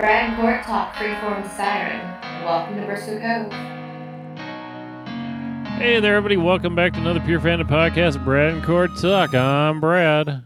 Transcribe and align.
Brad 0.00 0.30
and 0.30 0.36
Court 0.40 0.62
talk 0.62 0.94
freeform 0.94 1.46
siren. 1.56 2.00
Welcome 2.42 2.76
to 2.76 2.86
Bristol 2.86 3.18
Cove. 3.20 3.52
Hey 5.78 6.00
there, 6.00 6.16
everybody. 6.16 6.38
Welcome 6.38 6.74
back 6.74 6.94
to 6.94 6.98
another 7.00 7.20
Pure 7.20 7.40
Fandom 7.40 7.68
podcast. 7.68 8.24
Brad 8.24 8.54
and 8.54 8.64
Court 8.64 8.90
Talk. 8.98 9.34
I'm 9.34 9.78
Brad. 9.78 10.42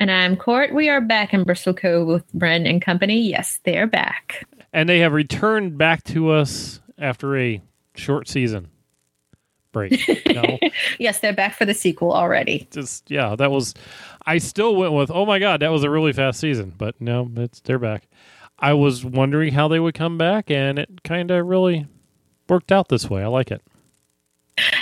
And 0.00 0.10
I'm 0.10 0.36
Court. 0.36 0.74
We 0.74 0.88
are 0.88 1.00
back 1.00 1.32
in 1.32 1.44
Bristol 1.44 1.72
Cove 1.72 2.08
with 2.08 2.24
Bren 2.34 2.68
and 2.68 2.82
company. 2.82 3.20
Yes, 3.20 3.60
they 3.62 3.78
are 3.78 3.86
back. 3.86 4.44
And 4.72 4.88
they 4.88 4.98
have 4.98 5.12
returned 5.12 5.78
back 5.78 6.02
to 6.04 6.30
us 6.30 6.80
after 6.98 7.36
a 7.36 7.62
short 7.94 8.26
season 8.28 8.70
break. 9.70 10.00
No, 10.26 10.58
Yes, 10.98 11.20
they're 11.20 11.32
back 11.32 11.54
for 11.54 11.64
the 11.64 11.74
sequel 11.74 12.12
already. 12.12 12.66
just 12.72 13.08
yeah, 13.08 13.36
that 13.36 13.52
was. 13.52 13.72
I 14.26 14.38
still 14.38 14.74
went 14.74 14.92
with. 14.94 15.12
Oh 15.12 15.26
my 15.26 15.38
god, 15.38 15.60
that 15.60 15.70
was 15.70 15.84
a 15.84 15.90
really 15.90 16.12
fast 16.12 16.40
season. 16.40 16.74
But 16.76 17.00
no, 17.00 17.30
it's 17.36 17.60
they're 17.60 17.78
back. 17.78 18.08
I 18.60 18.74
was 18.74 19.04
wondering 19.04 19.52
how 19.52 19.68
they 19.68 19.80
would 19.80 19.94
come 19.94 20.18
back, 20.18 20.50
and 20.50 20.78
it 20.78 21.02
kind 21.02 21.30
of 21.30 21.46
really 21.46 21.86
worked 22.48 22.72
out 22.72 22.88
this 22.88 23.08
way. 23.08 23.22
I 23.22 23.26
like 23.26 23.50
it. 23.50 23.62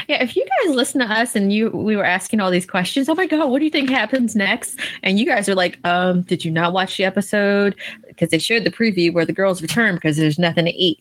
Yeah, 0.09 0.23
if 0.23 0.35
you 0.35 0.45
guys 0.45 0.75
listen 0.75 1.01
to 1.01 1.07
us 1.07 1.37
and 1.37 1.53
you 1.53 1.71
we 1.71 1.95
were 1.95 2.05
asking 2.05 2.41
all 2.41 2.51
these 2.51 2.67
questions, 2.67 3.09
oh 3.09 3.15
my 3.15 3.27
god, 3.27 3.49
what 3.51 3.59
do 3.59 3.65
you 3.65 3.71
think 3.71 3.91
happens 3.91 4.35
next? 4.35 4.81
And 5.03 5.19
you 5.19 5.27
guys 5.27 5.49
are 5.49 5.55
like, 5.55 5.79
um, 5.85 6.23
did 6.23 6.45
you 6.45 6.51
not 6.51 6.73
watch 6.73 6.97
the 6.97 7.05
episode? 7.05 7.77
Because 8.07 8.31
they 8.31 8.39
showed 8.39 8.65
the 8.65 8.71
preview 8.71 9.13
where 9.13 9.27
the 9.27 9.33
girls 9.33 9.63
return 9.63 9.95
because 9.95 10.17
there's 10.17 10.39
nothing 10.39 10.65
to 10.65 10.73
eat. 10.73 10.99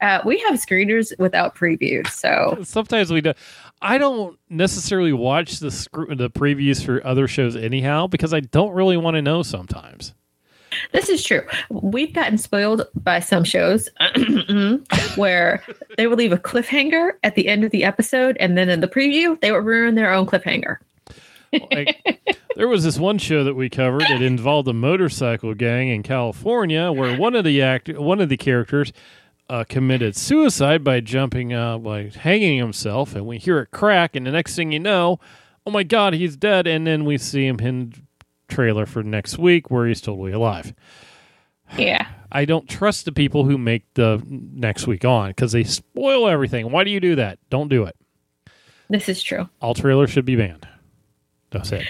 Uh, 0.00 0.20
we 0.24 0.38
have 0.40 0.54
screeners 0.54 1.18
without 1.18 1.56
previews, 1.56 2.08
so 2.10 2.58
Sometimes 2.62 3.10
we 3.10 3.22
do. 3.22 3.32
I 3.80 3.98
don't 3.98 4.38
necessarily 4.48 5.12
watch 5.12 5.58
the 5.58 5.70
scr- 5.70 6.14
the 6.14 6.30
previews 6.30 6.84
for 6.84 7.04
other 7.04 7.26
shows 7.26 7.56
anyhow 7.56 8.06
because 8.06 8.32
I 8.32 8.40
don't 8.40 8.72
really 8.72 8.96
want 8.96 9.16
to 9.16 9.22
know 9.22 9.42
sometimes. 9.42 10.14
This 10.92 11.08
is 11.08 11.24
true. 11.24 11.42
We've 11.70 12.12
gotten 12.12 12.38
spoiled 12.38 12.86
by 12.94 13.20
some 13.20 13.44
shows 13.44 13.88
where 15.16 15.62
they 15.96 16.06
will 16.06 16.16
leave 16.16 16.32
a 16.32 16.38
cliffhanger 16.38 17.12
at 17.22 17.34
the 17.34 17.48
end 17.48 17.64
of 17.64 17.70
the 17.70 17.84
episode, 17.84 18.36
and 18.38 18.56
then 18.56 18.68
in 18.68 18.80
the 18.80 18.88
preview, 18.88 19.40
they 19.40 19.52
will 19.52 19.60
ruin 19.60 19.94
their 19.94 20.12
own 20.12 20.26
cliffhanger. 20.26 20.78
like 21.70 22.00
there 22.56 22.68
was 22.68 22.84
this 22.84 22.98
one 22.98 23.18
show 23.18 23.44
that 23.44 23.54
we 23.54 23.68
covered 23.68 24.02
that 24.02 24.22
involved 24.22 24.68
a 24.68 24.72
motorcycle 24.72 25.54
gang 25.54 25.88
in 25.88 26.02
California 26.02 26.90
where 26.90 27.16
one 27.16 27.34
of 27.34 27.44
the 27.44 27.60
act 27.60 27.88
one 27.98 28.20
of 28.20 28.28
the 28.28 28.36
characters 28.36 28.92
uh, 29.50 29.64
committed 29.68 30.16
suicide 30.16 30.82
by 30.82 31.00
jumping 31.00 31.52
uh, 31.52 31.76
by 31.78 32.04
hanging 32.08 32.58
himself 32.58 33.14
and 33.14 33.26
we 33.26 33.36
hear 33.38 33.58
it 33.58 33.70
crack 33.70 34.16
and 34.16 34.26
the 34.26 34.30
next 34.30 34.56
thing 34.56 34.72
you 34.72 34.80
know 34.80 35.20
oh 35.66 35.70
my 35.70 35.82
god 35.82 36.14
he's 36.14 36.36
dead 36.36 36.66
and 36.66 36.86
then 36.86 37.04
we 37.04 37.18
see 37.18 37.46
him 37.46 37.60
in 37.60 37.92
trailer 38.52 38.86
for 38.86 39.02
next 39.02 39.38
week 39.38 39.70
where 39.70 39.86
he's 39.86 40.00
totally 40.00 40.32
alive 40.32 40.74
Yeah. 41.78 42.06
I 42.30 42.44
don't 42.44 42.68
trust 42.68 43.04
the 43.04 43.12
people 43.12 43.44
who 43.44 43.58
make 43.58 43.84
the 43.94 44.22
next 44.28 44.86
week 44.86 45.04
on 45.04 45.30
because 45.30 45.52
they 45.52 45.64
spoil 45.64 46.28
everything 46.28 46.70
why 46.70 46.84
do 46.84 46.90
you 46.90 47.00
do 47.00 47.16
that 47.16 47.38
don't 47.50 47.68
do 47.68 47.84
it 47.84 47.96
This 48.88 49.08
is 49.08 49.22
true. 49.22 49.48
all 49.60 49.74
trailers 49.74 50.10
should 50.10 50.24
be 50.26 50.36
banned 50.36 50.66
that's 51.50 51.72
it 51.72 51.86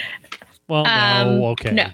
well 0.68 0.86
Um, 0.86 1.38
no 1.38 1.46
okay 1.48 1.72
no. 1.72 1.86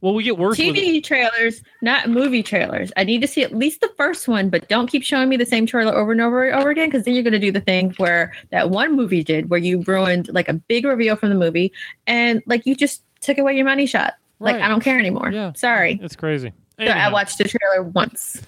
well 0.00 0.14
we 0.14 0.22
get 0.24 0.36
worse 0.38 0.58
with 0.58 0.66
TV 0.76 1.02
trailers, 1.02 1.62
not 1.80 2.08
movie 2.10 2.42
trailers. 2.42 2.90
I 2.96 3.04
need 3.04 3.20
to 3.22 3.28
see 3.28 3.42
at 3.44 3.54
least 3.54 3.80
the 3.80 3.90
first 3.96 4.26
one, 4.26 4.50
but 4.50 4.68
don't 4.68 4.88
keep 4.88 5.02
showing 5.04 5.28
me 5.28 5.36
the 5.36 5.46
same 5.46 5.64
trailer 5.66 5.94
over 5.94 6.10
and 6.12 6.20
over 6.20 6.44
and 6.48 6.58
over 6.60 6.70
again 6.70 6.88
because 6.88 7.04
then 7.04 7.14
you're 7.14 7.22
going 7.22 7.32
to 7.32 7.38
do 7.38 7.52
the 7.52 7.60
thing 7.60 7.94
where 7.98 8.32
that 8.50 8.70
one 8.70 8.96
movie 8.96 9.22
did, 9.22 9.48
where 9.48 9.60
you 9.60 9.82
ruined 9.82 10.28
like 10.32 10.48
a 10.48 10.54
big 10.54 10.84
reveal 10.84 11.14
from 11.14 11.28
the 11.28 11.36
movie 11.36 11.72
and 12.08 12.42
like 12.46 12.66
you 12.66 12.74
just 12.74 13.02
took 13.22 13.38
away 13.38 13.56
your 13.56 13.64
money 13.64 13.86
shot. 13.86 14.14
Like, 14.38 14.56
I 14.56 14.68
don't 14.68 14.82
care 14.82 14.98
anymore. 14.98 15.30
Yeah. 15.30 15.52
Sorry. 15.54 15.98
It's 16.02 16.16
crazy. 16.16 16.52
So 16.78 16.86
I 16.86 17.12
watched 17.12 17.38
the 17.38 17.44
trailer 17.44 17.84
once. 17.84 18.42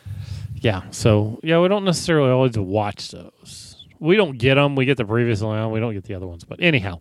Yeah. 0.57 0.83
So 0.91 1.39
yeah, 1.43 1.61
we 1.61 1.69
don't 1.69 1.85
necessarily 1.85 2.31
always 2.31 2.59
watch 2.59 3.11
those. 3.11 3.87
We 4.01 4.17
don't 4.17 4.39
get 4.39 4.57
them. 4.57 4.77
We 4.77 4.87
get 4.87 4.97
the 4.97 5.05
previous 5.05 5.41
one. 5.41 5.71
We 5.71 5.79
don't 5.79 5.95
get 5.95 6.05
the 6.05 6.15
other 6.15 6.27
ones. 6.27 6.43
But 6.43 6.61
anyhow, 6.61 7.01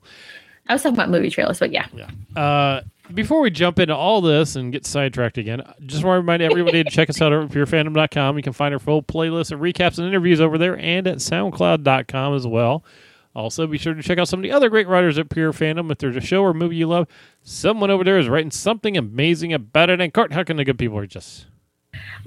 I 0.67 0.73
was 0.73 0.83
talking 0.83 0.95
about 0.95 1.09
movie 1.09 1.29
trailers, 1.29 1.59
but 1.59 1.71
yeah. 1.71 1.87
uh, 2.35 2.81
before 3.13 3.41
we 3.41 3.49
jump 3.49 3.79
into 3.79 3.95
all 3.95 4.21
this 4.21 4.55
and 4.55 4.71
get 4.71 4.85
sidetracked 4.85 5.37
again, 5.37 5.61
I 5.61 5.73
just 5.85 6.03
want 6.03 6.15
to 6.15 6.21
remind 6.21 6.41
everybody 6.41 6.83
to 6.83 6.89
check 6.89 7.09
us 7.09 7.21
out 7.21 7.33
over 7.33 7.43
at 7.43 7.49
purefandom.com. 7.49 8.37
You 8.37 8.43
can 8.43 8.53
find 8.53 8.73
our 8.73 8.79
full 8.79 9.03
playlist 9.03 9.51
of 9.51 9.59
recaps 9.59 9.97
and 9.97 10.07
interviews 10.07 10.39
over 10.39 10.57
there 10.57 10.77
and 10.77 11.07
at 11.07 11.17
soundcloud.com 11.17 12.35
as 12.35 12.47
well. 12.47 12.83
Also, 13.35 13.65
be 13.65 13.77
sure 13.77 13.93
to 13.93 14.03
check 14.03 14.19
out 14.19 14.27
some 14.27 14.39
of 14.39 14.43
the 14.43 14.51
other 14.51 14.69
great 14.69 14.87
writers 14.87 15.17
at 15.17 15.29
Pure 15.29 15.53
Fandom. 15.53 15.91
If 15.91 15.97
there's 15.97 16.15
a 16.15 16.21
show 16.21 16.43
or 16.43 16.53
movie 16.53 16.75
you 16.75 16.87
love, 16.87 17.07
someone 17.41 17.89
over 17.89 18.03
there 18.03 18.19
is 18.19 18.29
writing 18.29 18.51
something 18.51 18.95
amazing 18.95 19.53
about 19.53 19.89
it. 19.89 19.99
And 19.99 20.13
Court, 20.13 20.33
how 20.33 20.43
can 20.43 20.57
the 20.57 20.65
good 20.65 20.77
people 20.77 20.99
reach 20.99 21.17
us? 21.17 21.45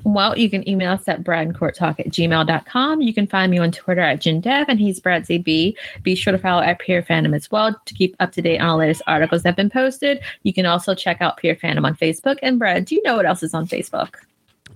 Well, 0.04 0.38
you 0.38 0.48
can 0.48 0.68
email 0.68 0.92
us 0.92 1.08
at 1.08 1.24
bradandcourttalk 1.24 2.00
at 2.00 2.08
gmail.com. 2.08 3.02
You 3.02 3.14
can 3.14 3.26
find 3.26 3.50
me 3.50 3.58
on 3.58 3.72
Twitter 3.72 4.00
at 4.00 4.20
JinDev, 4.20 4.66
and 4.68 4.78
he's 4.78 5.00
Brad 5.00 5.24
ZB. 5.24 5.74
Be 6.02 6.14
sure 6.14 6.32
to 6.32 6.38
follow 6.38 6.62
at 6.62 6.78
Pure 6.78 7.02
Fandom 7.02 7.34
as 7.34 7.50
well 7.50 7.74
to 7.84 7.94
keep 7.94 8.14
up 8.20 8.32
to 8.32 8.42
date 8.42 8.60
on 8.60 8.68
all 8.68 8.78
the 8.78 8.84
latest 8.84 9.02
articles 9.06 9.42
that 9.42 9.50
have 9.50 9.56
been 9.56 9.70
posted. 9.70 10.20
You 10.42 10.52
can 10.52 10.66
also 10.66 10.94
check 10.94 11.20
out 11.20 11.36
Pure 11.38 11.56
Fandom 11.56 11.84
on 11.84 11.96
Facebook. 11.96 12.36
And 12.42 12.58
Brad, 12.58 12.84
do 12.84 12.94
you 12.94 13.02
know 13.02 13.16
what 13.16 13.26
else 13.26 13.42
is 13.42 13.54
on 13.54 13.66
Facebook? 13.66 14.14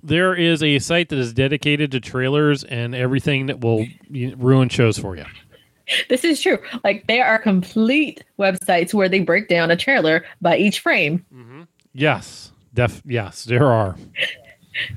There 0.03 0.35
is 0.35 0.63
a 0.63 0.79
site 0.79 1.11
that 1.11 1.19
is 1.19 1.33
dedicated 1.33 1.93
to 1.93 2.01
trailers 2.01 2.65
and 2.65 2.95
everything 2.95 3.47
that 3.47 3.61
will 3.61 3.87
ruin 4.11 4.69
shows 4.69 4.99
for 4.99 5.17
you. 5.17 5.25
This 6.09 6.25
is 6.25 6.41
true. 6.41 6.59
Like, 6.84 7.06
there 7.06 7.27
are 7.27 7.39
complete 7.39 8.25
websites 8.39 8.95
where 8.95 9.09
they 9.09 9.21
break 9.21 9.49
down 9.49 9.71
a 9.71 9.77
trailer 9.77 10.25
by 10.41 10.56
each 10.56 10.81
frame. 10.81 11.25
Mm-hmm. 11.34 11.62
Yes, 11.93 12.53
def 12.75 13.03
yes, 13.05 13.45
there 13.45 13.67
are. 13.67 13.97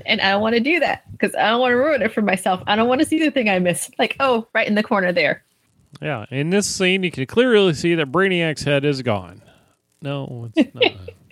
And 0.06 0.20
I 0.20 0.30
don't 0.30 0.40
want 0.40 0.54
to 0.54 0.60
do 0.60 0.78
that 0.80 1.10
because 1.12 1.34
I 1.34 1.50
don't 1.50 1.60
want 1.60 1.72
to 1.72 1.76
ruin 1.76 2.02
it 2.02 2.12
for 2.12 2.22
myself. 2.22 2.62
I 2.66 2.76
don't 2.76 2.88
want 2.88 3.00
to 3.00 3.06
see 3.06 3.18
the 3.18 3.30
thing 3.30 3.48
I 3.48 3.58
missed. 3.58 3.94
Like, 3.98 4.16
oh, 4.20 4.46
right 4.54 4.66
in 4.66 4.76
the 4.76 4.82
corner 4.82 5.12
there. 5.12 5.42
Yeah, 6.00 6.26
in 6.30 6.50
this 6.50 6.66
scene, 6.66 7.02
you 7.02 7.10
can 7.10 7.26
clearly 7.26 7.74
see 7.74 7.94
that 7.94 8.10
Brainiac's 8.10 8.62
head 8.62 8.84
is 8.84 9.02
gone. 9.02 9.42
No, 10.02 10.50
it's 10.54 10.74
not. 10.74 10.84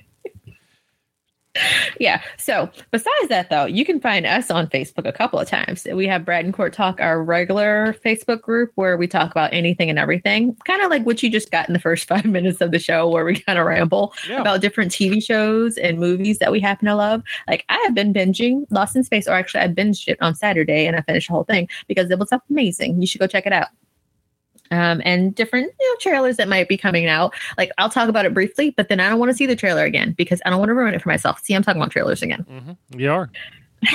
Yeah. 2.01 2.23
So 2.39 2.71
besides 2.91 3.29
that, 3.29 3.51
though, 3.51 3.67
you 3.67 3.85
can 3.85 4.01
find 4.01 4.25
us 4.27 4.51
on 4.51 4.69
Facebook 4.69 5.07
a 5.07 5.13
couple 5.13 5.39
of 5.39 5.47
times. 5.49 5.87
We 5.93 6.07
have 6.07 6.25
Brad 6.25 6.45
and 6.47 6.55
Court 6.55 6.73
Talk, 6.73 7.01
our 7.01 7.23
regular 7.23 7.95
Facebook 8.05 8.41
group 8.41 8.73
where 8.77 8.97
we 8.97 9.07
talk 9.07 9.31
about 9.31 9.53
anything 9.53 9.91
and 9.91 9.99
everything, 9.99 10.57
kind 10.67 10.81
of 10.83 10.91
like 10.91 11.05
what 11.05 11.23
you 11.23 11.31
just 11.31 11.51
got 11.51 11.69
in 11.69 11.75
the 11.75 11.79
first 11.81 12.09
five 12.09 12.25
minutes 12.25 12.61
of 12.61 12.71
the 12.71 12.79
show, 12.79 13.09
where 13.09 13.25
we 13.25 13.39
kind 13.39 13.59
of 13.59 13.67
ramble 13.67 14.15
Yeah. 14.29 14.41
about 14.41 14.61
different 14.63 14.93
TV 14.93 15.23
shows 15.23 15.77
and 15.77 15.99
movies 15.99 16.39
that 16.39 16.53
we 16.53 16.61
happen 16.61 16.87
to 16.87 16.95
love. 16.95 17.23
Like 17.47 17.65
I 17.69 17.79
have 17.85 17.95
been 17.95 18.15
binging 18.15 18.65
Lost 18.71 18.97
in 18.97 19.05
Space, 19.05 19.29
or 19.29 19.33
actually, 19.33 19.61
I 19.61 19.69
binged 19.69 20.09
it 20.09 20.19
on 20.23 20.35
Saturday 20.35 20.87
and 20.87 20.97
I 20.97 21.03
finished 21.03 21.29
the 21.29 21.35
whole 21.35 21.45
thing 21.45 21.69
because 21.87 22.11
it 22.11 22.19
was 22.19 22.33
amazing. 22.51 23.01
You 23.01 23.07
should 23.07 23.21
go 23.21 23.27
check 23.27 23.47
it 23.47 23.53
out. 23.53 23.69
Um, 24.73 25.01
and 25.05 25.35
different 25.35 25.73
you 25.79 25.91
know 25.91 25.97
trailers 26.01 26.37
that 26.39 26.49
might 26.49 26.69
be 26.69 26.77
coming 26.77 27.07
out. 27.07 27.35
Like 27.57 27.71
I'll 27.79 27.91
talk 27.91 28.09
about 28.09 28.27
it 28.27 28.35
briefly, 28.35 28.71
but 28.71 28.89
then 28.89 28.99
I 28.99 29.09
don't 29.09 29.19
want 29.19 29.31
to 29.31 29.37
see 29.37 29.47
the 29.47 29.55
trailer 29.55 29.85
again 29.85 30.13
because 30.13 30.43
I 30.45 30.51
don't 30.51 30.59
want 30.59 30.71
to 30.71 30.75
ruin 30.75 30.95
it 30.95 31.03
for 31.03 31.11
myself. 31.11 31.41
See, 31.45 31.55
I'm 31.55 31.63
talking 31.63 31.81
about 31.81 31.93
trailers 31.93 32.23
again. 32.23 32.41
hmm 32.49 32.99
You 32.99 33.13
are. 33.13 33.31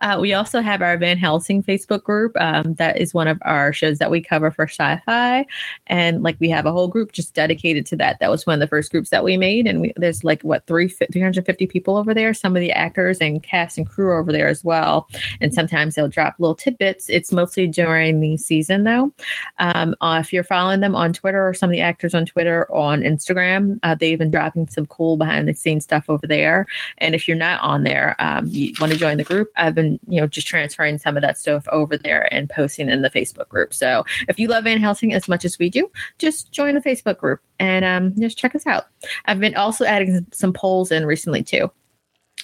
Uh, 0.00 0.18
we 0.20 0.32
also 0.32 0.60
have 0.60 0.82
our 0.82 0.96
Van 0.96 1.18
Helsing 1.18 1.62
Facebook 1.62 2.02
group. 2.02 2.32
Um, 2.40 2.74
that 2.74 3.00
is 3.00 3.14
one 3.14 3.28
of 3.28 3.38
our 3.42 3.72
shows 3.72 3.98
that 3.98 4.10
we 4.10 4.20
cover 4.20 4.50
for 4.50 4.64
sci-fi, 4.64 5.46
and 5.86 6.22
like 6.22 6.36
we 6.40 6.48
have 6.50 6.66
a 6.66 6.72
whole 6.72 6.88
group 6.88 7.12
just 7.12 7.34
dedicated 7.34 7.86
to 7.86 7.96
that. 7.96 8.18
That 8.20 8.30
was 8.30 8.46
one 8.46 8.54
of 8.54 8.60
the 8.60 8.66
first 8.66 8.90
groups 8.90 9.10
that 9.10 9.24
we 9.24 9.36
made, 9.36 9.66
and 9.66 9.80
we, 9.80 9.92
there's 9.96 10.24
like 10.24 10.42
what 10.42 10.66
three 10.66 10.88
350 10.88 11.66
people 11.66 11.96
over 11.96 12.14
there. 12.14 12.34
Some 12.34 12.56
of 12.56 12.60
the 12.60 12.72
actors 12.72 13.18
and 13.18 13.42
cast 13.42 13.78
and 13.78 13.88
crew 13.88 14.16
over 14.16 14.32
there 14.32 14.48
as 14.48 14.64
well. 14.64 15.08
And 15.40 15.52
sometimes 15.52 15.94
they'll 15.94 16.08
drop 16.08 16.36
little 16.38 16.54
tidbits. 16.54 17.08
It's 17.08 17.32
mostly 17.32 17.66
during 17.66 18.20
the 18.20 18.36
season 18.36 18.84
though. 18.84 19.12
Um, 19.58 19.94
uh, 20.00 20.18
if 20.20 20.32
you're 20.32 20.44
following 20.44 20.80
them 20.80 20.94
on 20.94 21.12
Twitter 21.12 21.46
or 21.46 21.54
some 21.54 21.70
of 21.70 21.72
the 21.72 21.80
actors 21.80 22.14
on 22.14 22.26
Twitter 22.26 22.70
on 22.72 23.02
Instagram, 23.02 23.78
uh, 23.82 23.94
they've 23.94 24.18
been 24.18 24.30
dropping 24.30 24.68
some 24.68 24.86
cool 24.86 25.16
behind 25.16 25.48
the 25.48 25.54
scenes 25.54 25.84
stuff 25.84 26.04
over 26.08 26.26
there. 26.26 26.66
And 26.98 27.14
if 27.14 27.28
you're 27.28 27.36
not 27.36 27.60
on 27.60 27.84
there, 27.84 28.16
um, 28.18 28.46
you 28.48 28.72
want 28.80 28.92
to 28.92 28.98
join 28.98 29.16
the 29.16 29.24
group, 29.24 29.50
I've 29.56 29.74
been, 29.78 30.00
you 30.08 30.20
know, 30.20 30.26
just 30.26 30.46
transferring 30.46 30.98
some 30.98 31.16
of 31.16 31.22
that 31.22 31.38
stuff 31.38 31.66
over 31.70 31.96
there 31.96 32.32
and 32.34 32.50
posting 32.50 32.88
in 32.88 33.02
the 33.02 33.10
Facebook 33.10 33.48
group. 33.48 33.72
So 33.72 34.04
if 34.28 34.38
you 34.38 34.48
love 34.48 34.64
Van 34.64 34.80
Helsing 34.80 35.14
as 35.14 35.28
much 35.28 35.44
as 35.44 35.58
we 35.58 35.70
do, 35.70 35.88
just 36.18 36.50
join 36.50 36.74
the 36.74 36.80
Facebook 36.80 37.18
group 37.18 37.40
and 37.60 37.84
um, 37.84 38.20
just 38.20 38.36
check 38.36 38.54
us 38.56 38.66
out. 38.66 38.86
I've 39.26 39.38
been 39.38 39.54
also 39.54 39.84
adding 39.84 40.26
some 40.32 40.52
polls 40.52 40.90
in 40.90 41.06
recently 41.06 41.44
too. 41.44 41.70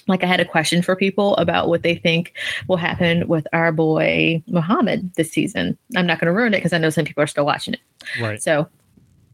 Like 0.07 0.23
I 0.23 0.27
had 0.27 0.39
a 0.39 0.45
question 0.45 0.81
for 0.81 0.95
people 0.95 1.35
about 1.35 1.67
what 1.67 1.81
they 1.83 1.95
think 1.95 2.33
will 2.67 2.77
happen 2.77 3.27
with 3.27 3.47
our 3.51 3.71
boy 3.71 4.41
Muhammad 4.47 5.13
this 5.15 5.31
season. 5.31 5.77
I'm 5.95 6.05
not 6.05 6.19
going 6.19 6.27
to 6.27 6.37
ruin 6.37 6.53
it 6.53 6.57
because 6.57 6.73
I 6.73 6.77
know 6.77 6.89
some 6.89 7.05
people 7.05 7.23
are 7.23 7.27
still 7.27 7.45
watching 7.45 7.73
it. 7.73 7.81
Right. 8.21 8.41
So, 8.41 8.69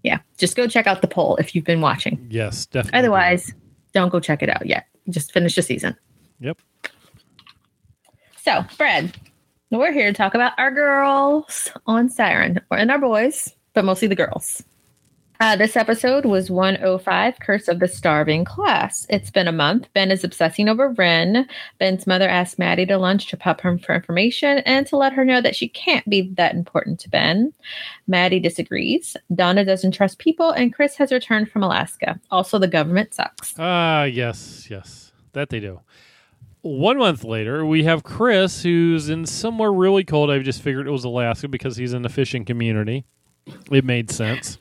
yeah, 0.03 0.19
just 0.37 0.55
go 0.55 0.67
check 0.67 0.87
out 0.87 1.01
the 1.01 1.07
poll 1.07 1.35
if 1.35 1.53
you've 1.53 1.65
been 1.65 1.81
watching. 1.81 2.25
Yes, 2.29 2.65
definitely. 2.65 2.99
Otherwise, 2.99 3.53
don't 3.93 4.09
go 4.09 4.19
check 4.19 4.41
it 4.41 4.49
out 4.49 4.65
yet. 4.65 4.87
Just 5.09 5.31
finish 5.33 5.55
the 5.55 5.61
season. 5.61 5.95
Yep. 6.39 6.57
So, 8.43 8.65
Brad, 8.75 9.15
we're 9.69 9.91
here 9.91 10.07
to 10.07 10.17
talk 10.17 10.33
about 10.33 10.53
our 10.57 10.71
girls 10.71 11.69
on 11.85 12.09
Siren, 12.09 12.59
or 12.71 12.77
and 12.79 12.89
our 12.89 12.97
boys, 12.97 13.53
but 13.75 13.85
mostly 13.85 14.07
the 14.07 14.15
girls. 14.15 14.63
Uh, 15.39 15.55
this 15.55 15.75
episode 15.75 16.25
was 16.25 16.49
105 16.49 17.39
Curse 17.39 17.67
of 17.67 17.79
the 17.79 17.87
Starving 17.87 18.43
Class. 18.43 19.05
It's 19.11 19.29
been 19.29 19.47
a 19.47 19.51
month. 19.51 19.89
Ben 19.93 20.09
is 20.09 20.23
obsessing 20.23 20.69
over 20.69 20.89
Ryn. 20.89 21.47
Ben's 21.77 22.07
mother 22.07 22.27
asks 22.27 22.57
Maddie 22.57 22.87
to 22.87 22.97
lunch 22.97 23.27
to 23.27 23.37
pop 23.37 23.61
her 23.61 23.77
for 23.77 23.93
information 23.93 24.57
and 24.65 24.87
to 24.87 24.97
let 24.97 25.13
her 25.13 25.23
know 25.23 25.41
that 25.41 25.55
she 25.55 25.67
can't 25.67 26.09
be 26.09 26.31
that 26.33 26.55
important 26.55 26.99
to 27.01 27.09
Ben. 27.11 27.53
Maddie 28.07 28.39
disagrees. 28.39 29.15
Donna 29.35 29.63
doesn't 29.63 29.91
trust 29.91 30.17
people, 30.17 30.49
and 30.49 30.73
Chris 30.73 30.95
has 30.95 31.11
returned 31.11 31.51
from 31.51 31.61
Alaska. 31.61 32.19
Also, 32.31 32.57
the 32.57 32.67
government 32.67 33.13
sucks. 33.13 33.53
Ah, 33.59 34.05
yes, 34.05 34.67
yes. 34.67 35.11
That 35.33 35.49
they 35.51 35.59
do. 35.59 35.79
One 36.63 36.99
month 36.99 37.23
later, 37.23 37.65
we 37.65 37.83
have 37.85 38.03
Chris, 38.03 38.61
who's 38.61 39.09
in 39.09 39.25
somewhere 39.25 39.71
really 39.71 40.03
cold. 40.03 40.29
I 40.29 40.39
just 40.39 40.61
figured 40.61 40.87
it 40.87 40.91
was 40.91 41.03
Alaska 41.03 41.47
because 41.47 41.75
he's 41.77 41.93
in 41.93 42.03
the 42.03 42.09
fishing 42.09 42.45
community. 42.45 43.05
It 43.71 43.83
made 43.83 44.11
sense. 44.11 44.59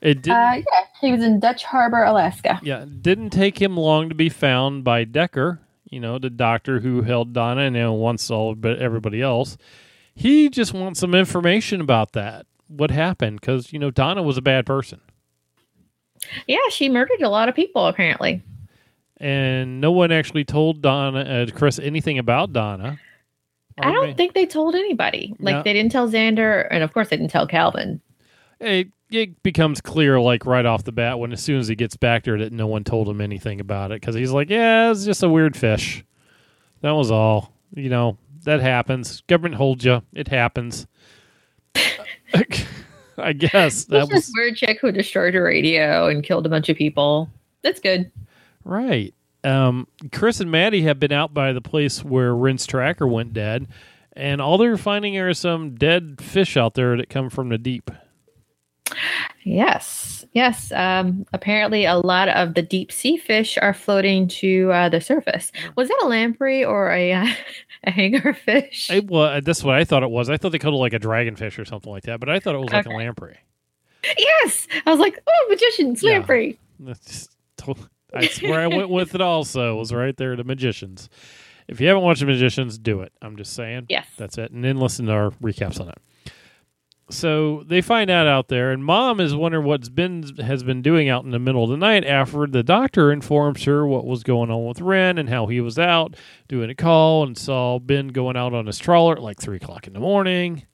It 0.00 0.22
didn't. 0.22 0.36
Uh, 0.36 0.54
yeah, 0.56 0.84
he 1.00 1.12
was 1.12 1.22
in 1.22 1.40
Dutch 1.40 1.64
Harbor, 1.64 2.02
Alaska. 2.02 2.60
Yeah, 2.62 2.84
didn't 3.00 3.30
take 3.30 3.60
him 3.62 3.76
long 3.76 4.08
to 4.08 4.14
be 4.14 4.28
found 4.28 4.84
by 4.84 5.04
Decker, 5.04 5.60
you 5.88 6.00
know, 6.00 6.18
the 6.18 6.30
doctor 6.30 6.80
who 6.80 7.02
held 7.02 7.32
Donna 7.32 7.62
and 7.62 7.74
now 7.74 7.92
wants 7.92 8.30
all 8.30 8.54
but 8.54 8.78
everybody 8.78 9.22
else. 9.22 9.56
He 10.14 10.50
just 10.50 10.74
wants 10.74 11.00
some 11.00 11.14
information 11.14 11.80
about 11.80 12.12
that. 12.12 12.46
What 12.68 12.90
happened? 12.90 13.40
Because 13.40 13.72
you 13.72 13.78
know 13.78 13.90
Donna 13.90 14.22
was 14.22 14.36
a 14.36 14.42
bad 14.42 14.66
person, 14.66 15.00
Yeah, 16.46 16.58
she 16.70 16.88
murdered 16.88 17.22
a 17.22 17.28
lot 17.28 17.48
of 17.48 17.54
people, 17.54 17.86
apparently. 17.86 18.42
And 19.24 19.80
no 19.80 19.90
one 19.90 20.12
actually 20.12 20.44
told 20.44 20.82
Donna, 20.82 21.20
uh, 21.20 21.46
Chris, 21.56 21.78
anything 21.78 22.18
about 22.18 22.52
Donna. 22.52 22.98
I 23.78 23.90
don't 23.90 24.16
think 24.16 24.34
they 24.34 24.46
told 24.46 24.74
anybody. 24.74 25.34
Like, 25.40 25.56
No. 25.56 25.62
they 25.62 25.72
didn't 25.72 25.90
tell 25.90 26.08
Xander, 26.08 26.68
and 26.70 26.84
of 26.84 26.92
course, 26.92 27.08
they 27.08 27.16
didn't 27.16 27.30
tell 27.30 27.46
Calvin. 27.46 28.00
it, 28.60 28.88
it 29.10 29.42
becomes 29.42 29.80
clear, 29.80 30.20
like 30.20 30.46
right 30.46 30.64
off 30.66 30.84
the 30.84 30.92
bat, 30.92 31.18
when 31.18 31.32
as 31.32 31.42
soon 31.42 31.58
as 31.58 31.68
he 31.68 31.74
gets 31.74 31.96
back 31.96 32.24
there, 32.24 32.38
that 32.38 32.52
no 32.52 32.66
one 32.66 32.84
told 32.84 33.08
him 33.08 33.20
anything 33.20 33.60
about 33.60 33.90
it 33.92 34.00
because 34.00 34.14
he's 34.14 34.30
like, 34.30 34.48
"Yeah, 34.50 34.90
it's 34.90 35.04
just 35.04 35.22
a 35.22 35.28
weird 35.28 35.56
fish." 35.56 36.04
That 36.82 36.92
was 36.92 37.10
all. 37.10 37.52
You 37.74 37.88
know, 37.90 38.16
that 38.44 38.60
happens. 38.60 39.22
Government 39.26 39.54
holds 39.56 39.84
you. 39.84 40.02
It 40.12 40.28
happens. 40.28 40.86
I 43.16 43.32
guess 43.32 43.84
that 43.84 44.08
That 44.08 44.14
was 44.14 44.30
weird 44.36 44.56
chick 44.56 44.80
who 44.80 44.90
destroyed 44.92 45.34
a 45.34 45.42
radio 45.42 46.08
and 46.08 46.22
killed 46.24 46.46
a 46.46 46.48
bunch 46.48 46.68
of 46.68 46.76
people. 46.76 47.28
That's 47.62 47.80
good. 47.80 48.10
Right. 48.64 49.14
Um, 49.42 49.86
Chris 50.12 50.40
and 50.40 50.50
Maddie 50.50 50.82
have 50.82 50.98
been 50.98 51.12
out 51.12 51.34
by 51.34 51.52
the 51.52 51.60
place 51.60 52.02
where 52.02 52.34
Ryn's 52.34 52.66
tracker 52.66 53.06
went 53.06 53.34
dead, 53.34 53.68
and 54.14 54.40
all 54.40 54.56
they're 54.56 54.78
finding 54.78 55.18
are 55.18 55.34
some 55.34 55.74
dead 55.74 56.16
fish 56.20 56.56
out 56.56 56.74
there 56.74 56.96
that 56.96 57.10
come 57.10 57.28
from 57.28 57.50
the 57.50 57.58
deep. 57.58 57.90
Yes, 59.42 60.24
yes. 60.32 60.72
Um, 60.72 61.26
apparently, 61.32 61.84
a 61.84 61.96
lot 61.96 62.28
of 62.28 62.54
the 62.54 62.62
deep 62.62 62.90
sea 62.90 63.16
fish 63.18 63.58
are 63.60 63.74
floating 63.74 64.28
to 64.28 64.70
uh, 64.72 64.88
the 64.88 65.00
surface. 65.00 65.52
Was 65.76 65.88
that 65.88 66.00
a 66.02 66.06
lamprey 66.06 66.64
or 66.64 66.90
a 66.90 67.12
uh, 67.12 67.26
a 67.84 67.90
hanger 67.90 68.32
fish? 68.32 68.90
I, 68.90 69.00
well, 69.00 69.40
that's 69.42 69.62
what 69.62 69.74
I 69.74 69.84
thought 69.84 70.02
it 70.02 70.10
was. 70.10 70.30
I 70.30 70.36
thought 70.38 70.52
they 70.52 70.58
called 70.58 70.74
it 70.74 70.78
like 70.78 70.92
a 70.94 70.98
dragonfish 70.98 71.58
or 71.58 71.64
something 71.64 71.92
like 71.92 72.04
that, 72.04 72.20
but 72.20 72.30
I 72.30 72.40
thought 72.40 72.54
it 72.54 72.58
was 72.58 72.72
like 72.72 72.86
a 72.86 72.90
lamprey. 72.90 73.36
yes, 74.18 74.66
I 74.86 74.90
was 74.90 75.00
like, 75.00 75.18
oh, 75.26 75.46
magician's 75.50 76.02
Yeah. 76.02 76.12
lamprey. 76.12 76.58
That's 76.80 77.04
just 77.04 77.36
to- 77.58 77.74
that's 78.14 78.42
where 78.42 78.60
I 78.60 78.66
went 78.66 78.88
with 78.88 79.14
it. 79.14 79.20
Also, 79.20 79.76
was 79.76 79.92
right 79.92 80.16
there. 80.16 80.36
The 80.36 80.44
magicians. 80.44 81.08
If 81.66 81.80
you 81.80 81.88
haven't 81.88 82.02
watched 82.02 82.20
the 82.20 82.26
magicians, 82.26 82.78
do 82.78 83.00
it. 83.00 83.12
I'm 83.22 83.36
just 83.36 83.54
saying. 83.54 83.86
Yes. 83.88 84.06
That's 84.16 84.38
it, 84.38 84.50
and 84.52 84.64
then 84.64 84.78
listen 84.78 85.06
to 85.06 85.12
our 85.12 85.30
recaps 85.32 85.80
on 85.80 85.88
it. 85.88 85.98
So 87.10 87.64
they 87.66 87.82
find 87.82 88.10
out 88.10 88.26
out 88.26 88.48
there, 88.48 88.70
and 88.70 88.82
mom 88.82 89.20
is 89.20 89.34
wondering 89.34 89.66
what's 89.66 89.90
been 89.90 90.36
has 90.38 90.62
been 90.62 90.80
doing 90.80 91.08
out 91.08 91.24
in 91.24 91.32
the 91.32 91.38
middle 91.38 91.62
of 91.62 91.70
the 91.70 91.76
night. 91.76 92.04
After 92.04 92.46
the 92.46 92.62
doctor 92.62 93.12
informs 93.12 93.64
her 93.64 93.86
what 93.86 94.06
was 94.06 94.22
going 94.22 94.50
on 94.50 94.66
with 94.66 94.80
Ryn 94.80 95.18
and 95.18 95.28
how 95.28 95.46
he 95.46 95.60
was 95.60 95.78
out 95.78 96.16
doing 96.48 96.70
a 96.70 96.74
call 96.74 97.22
and 97.26 97.36
saw 97.36 97.78
Ben 97.78 98.08
going 98.08 98.38
out 98.38 98.54
on 98.54 98.66
his 98.66 98.78
trawler 98.78 99.16
at 99.16 99.22
like 99.22 99.38
three 99.38 99.56
o'clock 99.58 99.86
in 99.86 99.92
the 99.92 100.00
morning, 100.00 100.64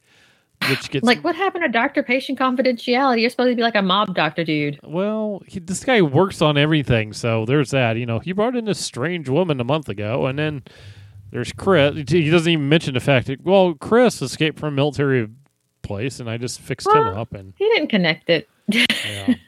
which 0.69 0.91
gets 0.91 1.05
Like, 1.07 1.23
what 1.25 1.35
happened 1.37 1.65
to 1.65 1.69
doctor 1.69 2.03
patient 2.03 2.39
confidentiality? 2.39 3.21
You're 3.21 3.31
supposed 3.31 3.51
to 3.51 3.57
be 3.57 3.63
like 3.63 3.75
a 3.75 3.83
mob 3.83 4.15
doctor 4.15 4.45
dude. 4.45 4.79
Well, 4.83 5.43
he, 5.47 5.59
this 5.61 5.85
guy 5.85 6.03
works 6.03 6.43
on 6.43 6.59
everything, 6.59 7.13
so 7.13 7.45
there's 7.47 7.71
that. 7.71 7.97
You 7.97 8.07
know, 8.07 8.19
he 8.19 8.33
brought 8.33 8.57
in 8.57 8.67
this 8.67 8.79
strange 8.79 9.29
woman 9.29 9.61
a 9.61 9.65
month 9.65 9.89
ago, 9.89 10.27
and 10.27 10.39
then 10.39 10.63
there's 11.31 11.53
Chris. 11.53 11.95
He 12.11 12.29
doesn't 12.31 12.51
even 12.53 12.69
mention 12.69 12.95
the 12.95 13.01
fact 13.01 13.27
that 13.29 13.43
well, 13.43 13.75
Chris 13.75 14.21
escaped 14.21 14.59
from 14.59 14.75
a 14.75 14.77
military 14.77 15.29
place, 15.83 16.21
and 16.21 16.29
I 16.29 16.37
just 16.37 16.61
fixed 16.61 16.87
him 16.89 16.97
up, 17.07 17.33
and 17.33 17.55
He 17.57 17.65
didn't 17.71 17.89
connect 17.89 18.29
it. 18.29 18.49
yeah. 18.69 19.35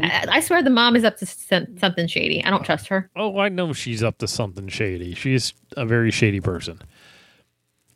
I, 0.00 0.26
I 0.28 0.40
swear 0.40 0.62
the 0.62 0.68
mom 0.70 0.96
is 0.96 1.04
up 1.04 1.16
to 1.18 1.26
something 1.26 2.06
shady. 2.06 2.44
I 2.44 2.50
don't 2.50 2.62
trust 2.64 2.88
her. 2.88 3.08
oh, 3.16 3.38
I 3.38 3.48
know 3.48 3.72
she's 3.72 4.02
up 4.02 4.18
to 4.18 4.28
something 4.28 4.68
shady. 4.68 5.14
She's 5.14 5.54
a 5.78 5.86
very 5.86 6.10
shady 6.10 6.40
person. 6.40 6.80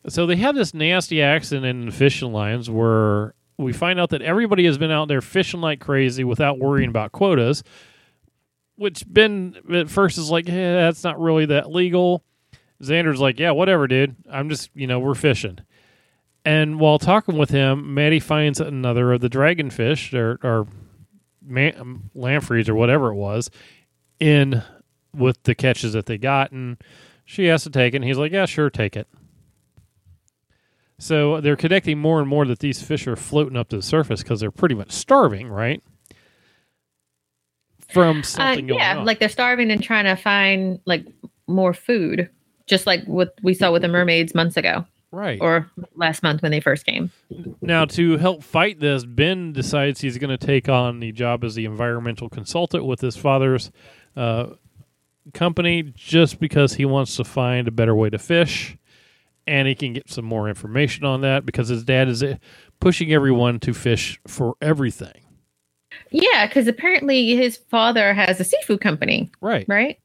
So 0.08 0.26
they 0.26 0.36
have 0.36 0.54
this 0.54 0.74
nasty 0.74 1.22
accident 1.22 1.66
in 1.66 1.90
fishing 1.90 2.32
lines 2.32 2.68
where 2.68 3.34
we 3.56 3.72
find 3.72 4.00
out 4.00 4.10
that 4.10 4.22
everybody 4.22 4.64
has 4.66 4.78
been 4.78 4.90
out 4.90 5.08
there 5.08 5.20
fishing 5.20 5.60
like 5.60 5.80
crazy 5.80 6.24
without 6.24 6.58
worrying 6.58 6.88
about 6.88 7.12
quotas. 7.12 7.62
Which 8.76 9.04
Ben 9.06 9.56
at 9.72 9.90
first 9.90 10.18
is 10.18 10.30
like, 10.30 10.48
hey, 10.48 10.72
that's 10.74 11.04
not 11.04 11.20
really 11.20 11.46
that 11.46 11.70
legal. 11.70 12.24
Xander's 12.82 13.20
like, 13.20 13.38
yeah, 13.38 13.52
whatever, 13.52 13.86
dude. 13.86 14.16
I'm 14.30 14.48
just, 14.48 14.70
you 14.74 14.86
know, 14.86 14.98
we're 14.98 15.14
fishing. 15.14 15.58
And 16.44 16.80
while 16.80 16.98
talking 16.98 17.38
with 17.38 17.50
him, 17.50 17.94
Maddie 17.94 18.18
finds 18.18 18.60
another 18.60 19.12
of 19.12 19.20
the 19.20 19.30
dragonfish 19.30 20.12
or, 20.14 20.38
or 20.42 20.66
man, 21.40 22.10
lampreys 22.14 22.68
or 22.68 22.74
whatever 22.74 23.12
it 23.12 23.14
was 23.14 23.50
in 24.18 24.62
with 25.14 25.40
the 25.44 25.54
catches 25.54 25.92
that 25.92 26.06
they 26.06 26.18
got. 26.18 26.50
And 26.50 26.78
she 27.24 27.44
has 27.46 27.62
to 27.62 27.70
take 27.70 27.94
it. 27.94 27.98
And 27.98 28.04
he's 28.04 28.18
like, 28.18 28.32
yeah, 28.32 28.46
sure, 28.46 28.70
take 28.70 28.96
it. 28.96 29.06
So 30.98 31.40
they're 31.40 31.56
connecting 31.56 31.98
more 31.98 32.20
and 32.20 32.28
more 32.28 32.44
that 32.46 32.60
these 32.60 32.82
fish 32.82 33.06
are 33.06 33.16
floating 33.16 33.56
up 33.56 33.68
to 33.70 33.76
the 33.76 33.82
surface 33.82 34.22
because 34.22 34.40
they're 34.40 34.50
pretty 34.50 34.74
much 34.74 34.92
starving, 34.92 35.48
right? 35.48 35.82
From 37.88 38.20
Uh, 38.20 38.22
something 38.22 38.66
going 38.68 38.80
yeah, 38.80 39.02
like 39.02 39.18
they're 39.18 39.28
starving 39.28 39.70
and 39.70 39.82
trying 39.82 40.04
to 40.04 40.16
find 40.16 40.80
like 40.86 41.04
more 41.46 41.74
food, 41.74 42.30
just 42.66 42.86
like 42.86 43.04
what 43.04 43.34
we 43.42 43.54
saw 43.54 43.72
with 43.72 43.82
the 43.82 43.88
mermaids 43.88 44.34
months 44.34 44.56
ago 44.56 44.86
right. 45.12 45.38
or 45.40 45.70
last 45.94 46.22
month 46.22 46.42
when 46.42 46.50
they 46.50 46.60
first 46.60 46.84
came. 46.84 47.12
Now, 47.60 47.84
to 47.84 48.16
help 48.16 48.42
fight 48.42 48.80
this, 48.80 49.04
Ben 49.04 49.52
decides 49.52 50.00
he's 50.00 50.18
going 50.18 50.36
to 50.36 50.44
take 50.44 50.68
on 50.68 50.98
the 50.98 51.12
job 51.12 51.44
as 51.44 51.54
the 51.54 51.64
environmental 51.64 52.28
consultant 52.28 52.84
with 52.84 53.00
his 53.00 53.16
father's 53.16 53.70
uh, 54.16 54.46
company 55.34 55.92
just 55.94 56.40
because 56.40 56.74
he 56.74 56.84
wants 56.84 57.16
to 57.16 57.24
find 57.24 57.68
a 57.68 57.70
better 57.70 57.94
way 57.94 58.10
to 58.10 58.18
fish. 58.18 58.76
And 59.46 59.66
he 59.66 59.74
can 59.74 59.92
get 59.92 60.08
some 60.08 60.24
more 60.24 60.48
information 60.48 61.04
on 61.04 61.22
that 61.22 61.44
because 61.44 61.68
his 61.68 61.82
dad 61.82 62.08
is 62.08 62.22
uh, 62.22 62.36
pushing 62.80 63.12
everyone 63.12 63.58
to 63.60 63.74
fish 63.74 64.20
for 64.26 64.54
everything. 64.60 65.20
Yeah, 66.10 66.46
because 66.46 66.68
apparently 66.68 67.34
his 67.36 67.56
father 67.56 68.14
has 68.14 68.38
a 68.40 68.44
seafood 68.44 68.80
company, 68.80 69.30
Right. 69.40 69.64
right? 69.68 69.98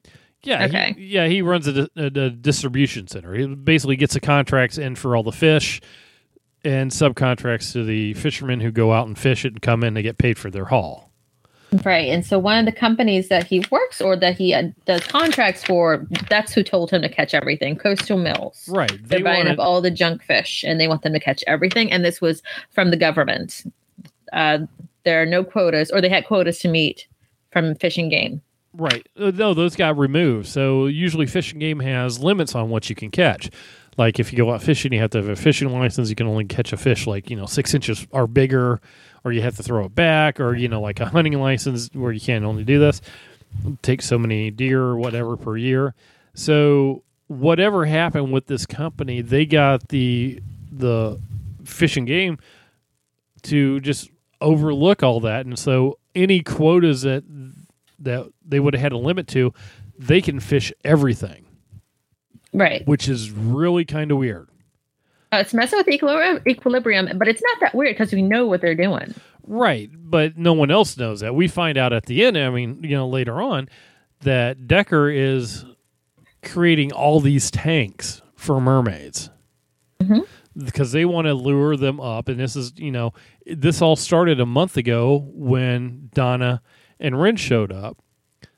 Yeah. 0.43 0.65
Okay. 0.65 0.93
He, 0.97 1.05
yeah. 1.07 1.27
He 1.27 1.41
runs 1.41 1.67
a, 1.67 1.89
a, 1.95 2.05
a 2.05 2.29
distribution 2.29 3.07
center. 3.07 3.33
He 3.33 3.45
basically 3.47 3.95
gets 3.95 4.13
the 4.13 4.19
contracts 4.19 4.77
in 4.77 4.95
for 4.95 5.15
all 5.15 5.23
the 5.23 5.31
fish 5.31 5.81
and 6.63 6.89
subcontracts 6.91 7.73
to 7.73 7.83
the 7.83 8.13
fishermen 8.15 8.59
who 8.59 8.71
go 8.71 8.91
out 8.93 9.07
and 9.07 9.17
fish 9.17 9.45
it 9.45 9.53
and 9.53 9.61
come 9.61 9.83
in. 9.83 9.95
to 9.95 10.01
get 10.01 10.17
paid 10.17 10.37
for 10.37 10.49
their 10.49 10.65
haul. 10.65 11.11
Right. 11.83 12.09
And 12.09 12.25
so 12.25 12.39
one 12.39 12.57
of 12.57 12.65
the 12.65 12.71
companies 12.71 13.27
that 13.27 13.45
he 13.45 13.63
works 13.71 13.99
or 13.99 14.15
that 14.15 14.37
he 14.37 14.53
uh, 14.53 14.69
does 14.85 15.05
contracts 15.05 15.63
for, 15.65 16.07
that's 16.29 16.53
who 16.53 16.63
told 16.63 16.91
him 16.91 17.01
to 17.01 17.09
catch 17.09 17.33
everything. 17.33 17.75
Coastal 17.75 18.17
Mills. 18.17 18.69
Right. 18.69 18.91
They're 19.03 19.23
buying 19.23 19.45
wanted, 19.45 19.59
up 19.59 19.65
all 19.65 19.81
the 19.81 19.91
junk 19.91 20.23
fish 20.23 20.63
and 20.65 20.79
they 20.79 20.87
want 20.87 21.01
them 21.01 21.13
to 21.13 21.19
catch 21.19 21.43
everything. 21.45 21.91
And 21.91 22.05
this 22.05 22.21
was 22.21 22.41
from 22.71 22.89
the 22.89 22.97
government. 22.97 23.63
Uh, 24.31 24.59
there 25.03 25.21
are 25.21 25.25
no 25.25 25.43
quotas, 25.43 25.91
or 25.91 26.01
they 26.01 26.09
had 26.09 26.25
quotas 26.25 26.59
to 26.59 26.67
meet 26.67 27.07
from 27.51 27.75
fishing 27.75 28.09
Game. 28.09 28.41
right. 28.73 29.07
Uh, 29.17 29.31
No, 29.31 29.53
those 29.53 29.75
got 29.75 29.97
removed. 29.97 30.47
So 30.47 30.85
usually 30.85 31.25
fishing 31.25 31.59
game 31.59 31.79
has 31.79 32.19
limits 32.19 32.55
on 32.55 32.69
what 32.69 32.89
you 32.89 32.95
can 32.95 33.11
catch. 33.11 33.49
Like 33.97 34.19
if 34.19 34.31
you 34.31 34.37
go 34.37 34.51
out 34.51 34.61
fishing, 34.61 34.93
you 34.93 34.99
have 34.99 35.09
to 35.11 35.17
have 35.17 35.29
a 35.29 35.35
fishing 35.35 35.69
license. 35.69 36.09
You 36.09 36.15
can 36.15 36.27
only 36.27 36.45
catch 36.45 36.71
a 36.71 36.77
fish 36.77 37.07
like, 37.07 37.29
you 37.29 37.35
know, 37.35 37.45
six 37.45 37.73
inches 37.73 38.05
or 38.11 38.27
bigger, 38.27 38.79
or 39.27 39.31
you 39.33 39.41
have 39.41 39.57
to 39.57 39.63
throw 39.63 39.85
it 39.85 39.93
back, 39.93 40.39
or, 40.39 40.55
you 40.55 40.67
know, 40.69 40.79
like 40.81 40.99
a 41.01 41.05
hunting 41.05 41.33
license 41.33 41.89
where 41.93 42.11
you 42.13 42.21
can 42.21 42.45
only 42.45 42.63
do 42.63 42.79
this. 42.79 43.01
Take 43.81 44.01
so 44.01 44.17
many 44.17 44.51
deer 44.51 44.81
or 44.81 44.97
whatever 44.97 45.35
per 45.37 45.57
year. 45.57 45.93
So 46.33 47.03
whatever 47.27 47.85
happened 47.85 48.31
with 48.31 48.47
this 48.47 48.65
company, 48.65 49.21
they 49.21 49.45
got 49.45 49.89
the 49.89 50.41
the 50.71 51.19
fishing 51.65 52.05
game 52.05 52.37
to 53.43 53.79
just 53.81 54.09
overlook 54.41 55.01
all 55.03 55.19
that, 55.21 55.45
and 55.45 55.57
so 55.57 55.97
any 56.15 56.41
quotas 56.41 57.01
that 57.01 57.23
that 57.99 58.27
they 58.47 58.59
would 58.59 58.73
have 58.75 58.81
had 58.81 58.91
a 58.91 58.97
limit 58.97 59.27
to, 59.27 59.53
they 59.97 60.21
can 60.21 60.39
fish 60.39 60.71
everything, 60.85 61.45
Right. 62.53 62.85
which 62.87 63.09
is 63.09 63.31
really 63.31 63.83
kind 63.85 64.11
of 64.11 64.17
weird. 64.19 64.47
Uh, 65.33 65.37
it's 65.37 65.53
messing 65.53 65.77
with 65.77 65.87
equilibrium, 65.89 66.41
equilibrium, 66.47 67.09
but 67.17 67.27
it's 67.27 67.41
not 67.41 67.59
that 67.59 67.75
weird 67.75 67.95
because 67.95 68.13
we 68.13 68.21
know 68.21 68.45
what 68.45 68.61
they're 68.61 68.75
doing. 68.75 69.13
Right, 69.45 69.89
but 69.93 70.37
no 70.37 70.53
one 70.53 70.71
else 70.71 70.97
knows 70.97 71.19
that. 71.21 71.35
We 71.35 71.47
find 71.47 71.77
out 71.77 71.93
at 71.93 72.05
the 72.05 72.23
end, 72.23 72.37
I 72.37 72.49
mean, 72.49 72.83
you 72.83 72.95
know, 72.95 73.07
later 73.07 73.41
on, 73.41 73.69
that 74.21 74.67
Decker 74.67 75.09
is 75.09 75.65
creating 76.43 76.91
all 76.93 77.19
these 77.19 77.51
tanks 77.51 78.21
for 78.35 78.61
mermaids. 78.61 79.29
Mhm. 80.01 80.25
Because 80.57 80.91
they 80.91 81.05
want 81.05 81.27
to 81.27 81.33
lure 81.33 81.75
them 81.77 81.99
up. 81.99 82.29
And 82.29 82.39
this 82.39 82.55
is, 82.55 82.73
you 82.77 82.91
know, 82.91 83.13
this 83.45 83.81
all 83.81 83.95
started 83.95 84.39
a 84.39 84.45
month 84.45 84.75
ago 84.77 85.29
when 85.33 86.09
Donna 86.13 86.61
and 86.99 87.21
Ryn 87.21 87.35
showed 87.35 87.71
up. 87.71 87.97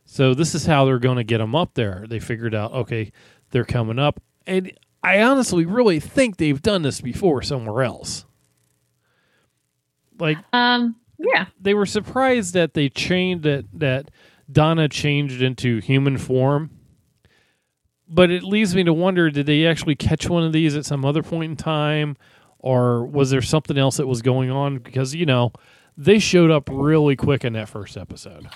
So 0.06 0.34
this 0.34 0.56
is 0.56 0.66
how 0.66 0.86
they're 0.86 1.00
going 1.00 1.18
to 1.18 1.24
get 1.24 1.40
them 1.40 1.56
up 1.56 1.74
there. 1.74 2.06
They 2.08 2.20
figured 2.20 2.56
out, 2.56 2.72
okay, 2.74 3.12
they're 3.52 3.66
coming 3.66 4.00
up. 4.00 4.22
And 4.48 4.72
I 5.04 5.22
honestly 5.22 5.66
really 5.66 6.00
think 6.00 6.38
they've 6.38 6.62
done 6.62 6.82
this 6.82 7.02
before 7.02 7.42
somewhere 7.42 7.84
else. 7.84 8.26
Like 10.20 10.38
Um, 10.52 10.96
yeah. 11.18 11.46
they 11.60 11.74
were 11.74 11.86
surprised 11.86 12.54
that 12.54 12.74
they 12.74 12.90
changed 12.90 13.44
that 13.44 13.66
that 13.74 14.12
Donna 14.52 14.90
changed 14.90 15.42
into 15.42 15.80
human 15.80 16.18
form. 16.18 16.72
But 18.12 18.32
it 18.32 18.44
leads 18.44 18.76
me 18.76 18.84
to 18.84 18.94
wonder: 18.94 19.30
Did 19.30 19.46
they 19.46 19.68
actually 19.68 19.96
catch 19.96 20.28
one 20.28 20.44
of 20.44 20.52
these 20.52 20.76
at 20.76 20.86
some 20.86 21.06
other 21.06 21.22
point 21.22 21.52
in 21.52 21.56
time, 21.56 22.18
or 22.58 23.06
was 23.06 23.30
there 23.30 23.42
something 23.42 23.78
else 23.78 23.98
that 23.98 24.08
was 24.08 24.22
going 24.24 24.50
on? 24.50 24.80
Because 24.80 25.14
you 25.14 25.26
know 25.28 25.54
they 25.96 26.18
showed 26.20 26.50
up 26.50 26.68
really 26.72 27.16
quick 27.16 27.46
in 27.46 27.54
that 27.54 27.70
first 27.70 27.96
episode. 27.98 28.48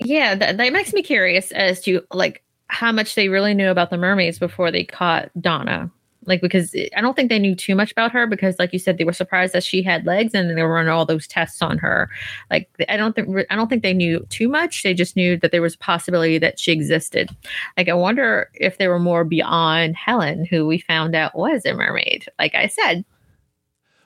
Yeah, 0.00 0.34
that, 0.36 0.58
that 0.58 0.72
makes 0.72 0.92
me 0.92 1.02
curious 1.02 1.50
as 1.52 1.80
to 1.82 2.02
like 2.12 2.44
how 2.68 2.92
much 2.92 3.14
they 3.14 3.28
really 3.28 3.54
knew 3.54 3.70
about 3.70 3.90
the 3.90 3.96
mermaids 3.96 4.38
before 4.38 4.70
they 4.70 4.84
caught 4.84 5.30
Donna. 5.40 5.90
Like 6.26 6.42
because 6.42 6.74
it- 6.74 6.92
I 6.94 7.00
don't 7.00 7.14
think 7.16 7.30
they 7.30 7.38
knew 7.38 7.54
too 7.54 7.74
much 7.74 7.90
about 7.92 8.12
her 8.12 8.26
because 8.26 8.58
like 8.58 8.72
you 8.74 8.78
said 8.78 8.98
they 8.98 9.04
were 9.04 9.12
surprised 9.14 9.54
that 9.54 9.64
she 9.64 9.82
had 9.82 10.04
legs 10.04 10.34
and 10.34 10.50
they 10.56 10.62
were 10.62 10.74
running 10.74 10.90
all 10.90 11.06
those 11.06 11.26
tests 11.26 11.62
on 11.62 11.78
her. 11.78 12.10
Like 12.50 12.68
I 12.88 12.98
don't 12.98 13.14
think 13.14 13.46
I 13.48 13.56
don't 13.56 13.68
think 13.68 13.82
they 13.82 13.94
knew 13.94 14.26
too 14.28 14.48
much. 14.48 14.82
They 14.82 14.92
just 14.92 15.16
knew 15.16 15.38
that 15.38 15.52
there 15.52 15.62
was 15.62 15.74
a 15.74 15.78
possibility 15.78 16.36
that 16.38 16.58
she 16.60 16.72
existed. 16.72 17.34
Like 17.78 17.88
I 17.88 17.94
wonder 17.94 18.50
if 18.54 18.76
they 18.76 18.88
were 18.88 18.98
more 18.98 19.24
beyond 19.24 19.96
Helen 19.96 20.44
who 20.44 20.66
we 20.66 20.78
found 20.78 21.14
out 21.14 21.34
was 21.34 21.64
a 21.64 21.72
mermaid. 21.72 22.26
Like 22.38 22.54
I 22.54 22.66
said. 22.66 23.04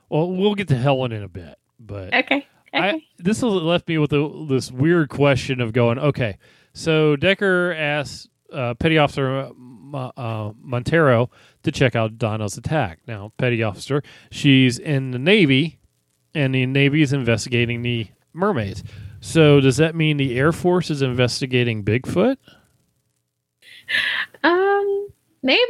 Well, 0.09 0.31
we'll 0.31 0.55
get 0.55 0.69
to 0.69 0.77
Helen 0.77 1.11
in 1.11 1.23
a 1.25 1.29
bit, 1.29 1.57
but 1.81 2.15
Okay. 2.15 2.47
Okay. 2.75 2.89
I, 2.89 3.03
this 3.19 3.43
left 3.43 3.89
me 3.89 3.99
with 3.99 4.13
a, 4.13 4.47
this 4.49 4.71
weird 4.71 5.09
question 5.11 5.61
of 5.61 5.73
going, 5.75 5.99
okay, 5.99 6.39
so 6.73 7.17
Decker 7.17 7.75
asked 7.75 8.31
uh, 8.53 8.75
Petty 8.75 8.99
Officer 8.99 9.51
uh, 9.95 10.11
uh, 10.17 10.53
Montero 10.61 11.31
to 11.63 11.73
check 11.73 11.95
out 11.97 12.19
Donna's 12.19 12.57
attack. 12.57 13.01
Now, 13.07 13.33
Petty 13.37 13.63
Officer, 13.63 14.03
she's 14.31 14.79
in 14.79 15.11
the 15.11 15.19
Navy, 15.19 15.79
and 16.35 16.55
the 16.55 16.67
Navy 16.67 17.03
is 17.03 17.13
investigating 17.13 17.83
the 17.83 18.09
mermaids. 18.33 18.83
So, 19.21 19.61
does 19.61 19.77
that 19.77 19.95
mean 19.95 20.17
the 20.17 20.37
Air 20.39 20.53
Force 20.53 20.91
is 20.91 21.03
investigating 21.03 21.85
Bigfoot? 21.85 22.37
um 24.43 25.09
maybe. 25.43 25.61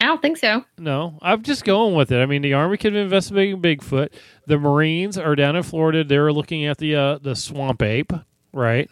I 0.00 0.04
don't 0.06 0.20
think 0.20 0.36
so. 0.36 0.62
No, 0.78 1.18
I'm 1.22 1.42
just 1.42 1.64
going 1.64 1.94
with 1.94 2.12
it. 2.12 2.18
I 2.20 2.26
mean, 2.26 2.42
the 2.42 2.52
Army 2.52 2.76
could 2.76 2.92
be 2.92 2.98
investigating 3.00 3.62
Bigfoot. 3.62 4.12
The 4.46 4.58
Marines 4.58 5.16
are 5.16 5.34
down 5.34 5.56
in 5.56 5.62
Florida. 5.62 6.04
They're 6.04 6.32
looking 6.32 6.66
at 6.66 6.78
the 6.78 6.94
uh, 6.94 7.18
the 7.18 7.34
swamp 7.34 7.82
ape, 7.82 8.12
right? 8.52 8.90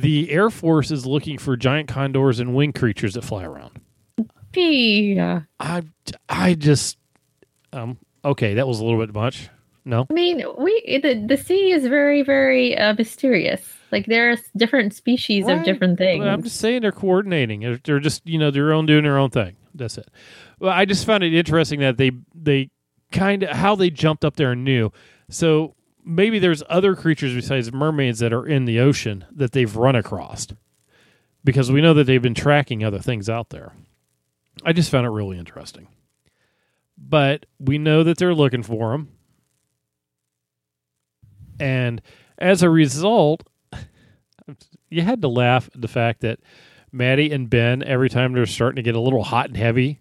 The 0.00 0.30
Air 0.30 0.50
Force 0.50 0.90
is 0.90 1.06
looking 1.06 1.38
for 1.38 1.56
giant 1.56 1.88
condors 1.88 2.40
and 2.40 2.54
winged 2.54 2.74
creatures 2.74 3.14
that 3.14 3.22
fly 3.24 3.44
around. 3.44 3.80
Yeah. 4.54 5.42
I, 5.58 5.82
I 6.28 6.54
just, 6.54 6.98
um, 7.72 7.98
okay, 8.24 8.54
that 8.54 8.66
was 8.66 8.80
a 8.80 8.84
little 8.84 8.98
bit 9.04 9.14
much. 9.14 9.48
No, 9.84 10.06
I 10.10 10.12
mean, 10.12 10.44
we 10.58 11.00
the 11.02 11.24
the 11.26 11.38
sea 11.38 11.72
is 11.72 11.86
very 11.86 12.22
very 12.22 12.76
uh, 12.76 12.92
mysterious. 12.92 13.62
Like 13.90 14.04
there's 14.06 14.40
different 14.54 14.92
species 14.92 15.46
Right. 15.46 15.56
of 15.58 15.64
different 15.64 15.96
things. 15.96 16.20
Well, 16.22 16.28
I'm 16.32 16.42
just 16.42 16.58
saying 16.58 16.82
they're 16.82 16.92
coordinating. 16.92 17.60
They're- 17.60 17.80
They're 17.82 17.98
just 17.98 18.26
you 18.26 18.38
know 18.38 18.50
their 18.50 18.74
own 18.74 18.84
doing 18.84 19.04
their 19.04 19.16
own 19.16 19.30
thing. 19.30 19.56
That's 19.74 19.96
it. 19.96 20.08
Well, 20.58 20.70
I 20.72 20.84
just 20.84 21.06
found 21.06 21.24
it 21.24 21.32
interesting 21.32 21.80
that 21.80 21.96
they 21.96 22.10
they 22.34 22.68
kind 23.10 23.42
of 23.42 23.56
how 23.56 23.74
they 23.74 23.88
jumped 23.88 24.22
up 24.24 24.36
there 24.36 24.52
and 24.52 24.64
knew. 24.64 24.92
So 25.30 25.74
maybe 26.04 26.38
there's 26.38 26.62
other 26.68 26.94
creatures 26.94 27.34
besides 27.34 27.72
mermaids 27.72 28.18
that 28.20 28.32
are 28.32 28.46
in 28.46 28.64
the 28.64 28.80
ocean 28.80 29.24
that 29.30 29.52
they've 29.52 29.76
run 29.76 29.96
across, 29.96 30.46
because 31.44 31.70
we 31.70 31.80
know 31.80 31.94
that 31.94 32.04
they've 32.04 32.22
been 32.22 32.34
tracking 32.34 32.84
other 32.84 32.98
things 32.98 33.28
out 33.28 33.50
there. 33.50 33.72
I 34.64 34.72
just 34.72 34.90
found 34.90 35.06
it 35.06 35.10
really 35.10 35.38
interesting. 35.38 35.88
But 36.98 37.46
we 37.58 37.78
know 37.78 38.02
that 38.04 38.18
they're 38.18 38.34
looking 38.34 38.62
for 38.62 38.92
them. 38.92 39.08
And 41.58 42.02
as 42.38 42.62
a 42.62 42.70
result, 42.70 43.42
you 44.90 45.02
had 45.02 45.22
to 45.22 45.28
laugh 45.28 45.70
at 45.74 45.80
the 45.80 45.88
fact 45.88 46.20
that 46.20 46.40
Maddie 46.92 47.30
and 47.30 47.48
Ben, 47.48 47.82
every 47.82 48.08
time 48.08 48.32
they're 48.32 48.46
starting 48.46 48.76
to 48.76 48.82
get 48.82 48.94
a 48.94 49.00
little 49.00 49.22
hot 49.22 49.48
and 49.48 49.56
heavy 49.56 50.00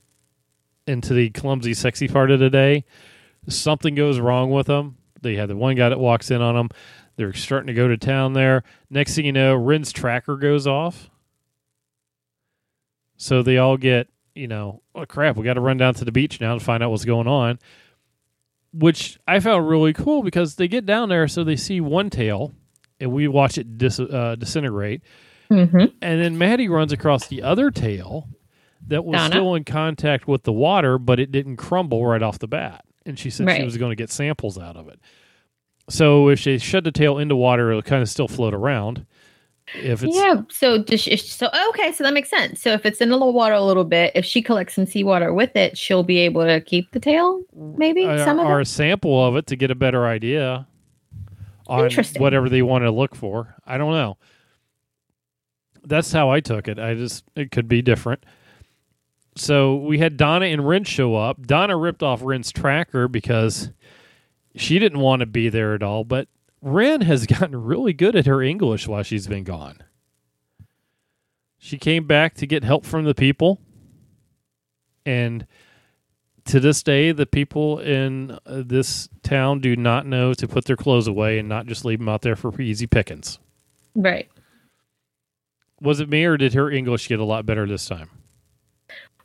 into 0.88 1.14
the 1.14 1.30
clumsy, 1.30 1.74
sexy 1.74 2.08
part 2.08 2.32
of 2.32 2.40
the 2.40 2.50
day, 2.50 2.84
something 3.48 3.96
goes 3.96 4.20
wrong 4.20 4.52
with 4.52 4.68
them. 4.68 4.98
They 5.22 5.36
have 5.36 5.50
the 5.50 5.56
one 5.56 5.76
guy 5.76 5.90
that 5.90 6.00
walks 6.00 6.32
in 6.32 6.42
on 6.42 6.56
them. 6.56 6.70
They're 7.16 7.34
starting 7.34 7.68
to 7.68 7.74
go 7.74 7.88
to 7.88 7.98
town 7.98 8.34
there. 8.34 8.64
Next 8.90 9.16
thing 9.16 9.26
you 9.26 9.34
know, 9.34 9.54
Ryn's 9.56 9.92
tracker 9.92 10.38
goes 10.38 10.66
off. 10.68 11.10
So 13.18 13.44
they 13.44 13.58
all 13.58 13.78
get, 13.78 14.08
you 14.36 14.48
know, 14.48 14.82
oh 14.96 15.06
crap, 15.06 15.36
we 15.36 15.44
got 15.44 15.56
to 15.56 15.62
run 15.62 15.78
down 15.78 15.94
to 15.96 16.06
the 16.06 16.12
beach 16.12 16.40
now 16.40 16.54
to 16.54 16.60
find 16.64 16.82
out 16.82 16.92
what's 16.92 17.06
going 17.06 17.28
on. 17.28 17.60
Which 18.74 19.20
I 19.28 19.40
found 19.40 19.68
really 19.68 19.94
cool 19.94 20.22
because 20.24 20.56
they 20.56 20.68
get 20.68 20.86
down 20.86 21.10
there, 21.10 21.28
so 21.28 21.44
they 21.44 21.56
see 21.56 21.82
one 21.82 22.10
tail, 22.10 22.54
and 23.00 23.12
we 23.12 23.28
watch 23.28 23.58
it 23.58 23.78
dis- 23.78 24.00
uh, 24.00 24.36
disintegrate. 24.38 25.02
hmm 25.50 25.86
And 26.02 26.22
then 26.22 26.38
Maddie 26.38 26.70
runs 26.70 26.92
across 26.94 27.28
the 27.28 27.42
other 27.42 27.72
tail 27.72 28.30
that 28.88 29.04
was 29.04 29.16
Donna? 29.18 29.30
still 29.32 29.56
in 29.56 29.64
contact 29.66 30.28
with 30.28 30.44
the 30.44 30.54
water, 30.54 30.98
but 31.00 31.20
it 31.20 31.32
didn't 31.32 31.58
crumble 31.58 32.06
right 32.06 32.22
off 32.22 32.38
the 32.40 32.48
bat. 32.48 32.86
And 33.10 33.18
she 33.18 33.32
said 33.32 33.50
she 33.58 33.64
was 33.64 33.76
going 33.76 33.90
to 33.90 33.96
get 33.96 34.12
samples 34.12 34.60
out 34.60 34.78
of 34.78 34.88
it. 34.88 35.00
So 35.90 36.30
if 36.30 36.44
they 36.44 36.60
shut 36.60 36.84
the 36.84 36.92
tail 36.92 37.18
into 37.18 37.36
water, 37.36 37.72
it'll 37.72 37.82
kind 37.82 38.04
of 38.04 38.08
still 38.08 38.28
float 38.28 38.54
around. 38.54 39.08
If 39.74 40.04
it's 40.04 40.16
Yeah. 40.16 40.44
So 40.52 40.78
does 40.84 41.02
she, 41.02 41.18
so 41.18 41.50
okay. 41.70 41.92
So 41.92 42.04
that 42.04 42.14
makes 42.14 42.30
sense. 42.30 42.62
So 42.62 42.72
if 42.72 42.86
it's 42.86 43.02
in 43.02 43.10
the 43.10 43.18
little 43.18 43.34
water 43.34 43.56
a 43.56 43.64
little 43.64 43.84
bit, 43.84 44.12
if 44.14 44.26
she 44.26 44.44
collects 44.44 44.76
some 44.76 44.86
seawater 44.86 45.34
with 45.34 45.56
it, 45.56 45.76
she'll 45.76 46.04
be 46.04 46.20
able 46.20 46.46
to 46.46 46.62
keep 46.62 46.92
the 46.92 47.00
tail. 47.00 47.42
Maybe 47.56 48.06
or, 48.06 48.20
some 48.20 48.38
of 48.38 48.46
or 48.46 48.60
it. 48.60 48.64
a 48.64 48.66
sample 48.66 49.26
of 49.26 49.36
it 49.36 49.48
to 49.48 49.56
get 49.56 49.72
a 49.72 49.76
better 49.76 50.06
idea 50.06 50.68
on 51.68 51.90
whatever 52.18 52.48
they 52.48 52.62
want 52.62 52.84
to 52.84 52.92
look 52.92 53.16
for. 53.16 53.56
I 53.66 53.80
don't 53.80 53.92
know. 53.92 54.18
That's 55.84 56.12
how 56.12 56.30
I 56.30 56.42
took 56.42 56.68
it. 56.68 56.78
I 56.78 56.94
just 56.94 57.24
it 57.36 57.50
could 57.50 57.68
be 57.68 57.82
different. 57.82 58.24
So 59.40 59.78
we 59.78 60.00
had 60.00 60.18
Donna 60.18 60.48
and 60.48 60.68
Ryn 60.68 60.84
show 60.84 61.16
up. 61.16 61.48
Donna 61.48 61.78
ripped 61.78 62.04
off 62.04 62.22
Ryn's 62.22 62.52
tracker 62.52 63.08
because 63.08 63.72
she 64.54 64.80
didn't 64.80 65.00
want 65.00 65.22
to 65.22 65.26
be 65.26 65.48
there 65.48 65.74
at 65.74 65.82
all, 65.82 66.04
but 66.04 66.28
Ryn 66.62 67.02
has 67.02 67.26
gotten 67.40 67.56
really 67.64 67.94
good 67.94 68.18
at 68.18 68.26
her 68.26 68.42
English 68.42 68.88
while 68.88 69.02
she's 69.02 69.28
been 69.28 69.46
gone. 69.46 69.78
She 71.58 71.78
came 71.78 72.06
back 72.06 72.36
to 72.36 72.46
get 72.46 72.66
help 72.66 72.86
from 72.86 73.06
the 73.06 73.16
people. 73.16 73.62
And 75.06 75.48
to 76.46 76.60
this 76.60 76.84
day, 76.84 77.14
the 77.14 77.26
people 77.26 77.80
in 77.80 78.32
uh, 78.46 78.64
this 78.66 79.08
town 79.24 79.62
do 79.62 79.76
not 79.76 80.06
know 80.06 80.34
to 80.34 80.48
put 80.48 80.66
their 80.66 80.76
clothes 80.76 81.08
away 81.08 81.40
and 81.40 81.48
not 81.48 81.66
just 81.66 81.86
leave 81.86 82.00
them 82.00 82.10
out 82.10 82.24
there 82.24 82.36
for 82.36 82.60
easy 82.62 82.88
pickings. 82.88 83.40
Right. 83.96 84.30
Was 85.82 86.02
it 86.02 86.10
me 86.10 86.26
or 86.26 86.36
did 86.36 86.54
her 86.56 86.70
English 86.70 87.08
get 87.08 87.20
a 87.20 87.26
lot 87.26 87.46
better 87.46 87.66
this 87.66 87.86
time? 87.86 88.10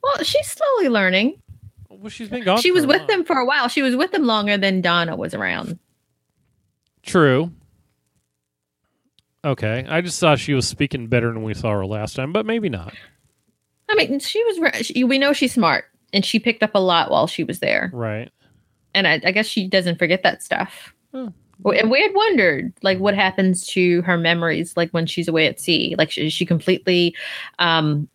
Well, 0.05 0.23
she's 0.25 0.47
slowly 0.47 0.89
learning. 0.91 1.41
Well, 1.89 2.11
she's 2.11 2.29
been 2.29 2.45
gone. 2.45 2.61
she 2.61 2.69
for 2.71 2.75
was 2.75 2.85
a 2.85 2.89
with 2.89 2.99
while. 2.99 3.07
them 3.07 3.25
for 3.25 3.37
a 3.37 3.45
while. 3.47 3.69
She 3.69 3.81
was 3.83 3.97
with 3.97 4.13
them 4.13 4.25
longer 4.25 4.57
than 4.59 4.81
Donna 4.83 5.17
was 5.17 5.33
around. 5.35 5.79
True. 7.03 7.51
Okay, 9.45 9.85
I 9.89 10.01
just 10.01 10.19
thought 10.21 10.39
she 10.39 10.55
was 10.55 10.67
speaking 10.67 11.07
better 11.07 11.33
than 11.33 11.43
we 11.43 11.53
saw 11.55 11.71
her 11.73 11.85
last 11.87 12.17
time, 12.17 12.33
but 12.33 12.47
maybe 12.47 12.69
not. 12.71 12.95
I 13.91 13.95
mean, 13.95 14.19
she 14.19 14.43
was. 14.45 14.59
re- 14.59 14.83
She, 14.83 15.05
we 15.05 15.19
know 15.19 15.33
she's 15.35 15.53
smart, 15.53 15.85
and 16.15 16.25
she 16.25 16.39
picked 16.39 16.63
up 16.63 16.75
a 16.75 16.79
lot 16.79 17.11
while 17.11 17.27
she 17.27 17.45
was 17.45 17.59
there. 17.61 17.91
Right. 17.93 18.31
And 18.95 19.07
I, 19.07 19.21
I 19.25 19.33
guess 19.33 19.47
she 19.47 19.69
doesn't 19.69 19.99
forget 19.99 20.23
that 20.23 20.43
stuff. 20.43 20.95
Hmm. 21.13 21.29
W- 21.63 21.79
And 21.79 21.91
we 21.91 22.01
had 22.01 22.15
wondered, 22.15 22.73
like, 22.83 22.99
what 23.01 23.15
happens 23.15 23.67
to 23.69 24.01
her 24.03 24.17
memories, 24.17 24.75
like 24.77 24.91
when 24.93 25.05
she's 25.07 25.29
away 25.29 25.47
at 25.47 25.61
sea. 25.61 25.95
Like, 25.99 26.17
is 26.17 26.33
she 26.33 26.47
completely 26.47 27.15
um, 27.59 28.09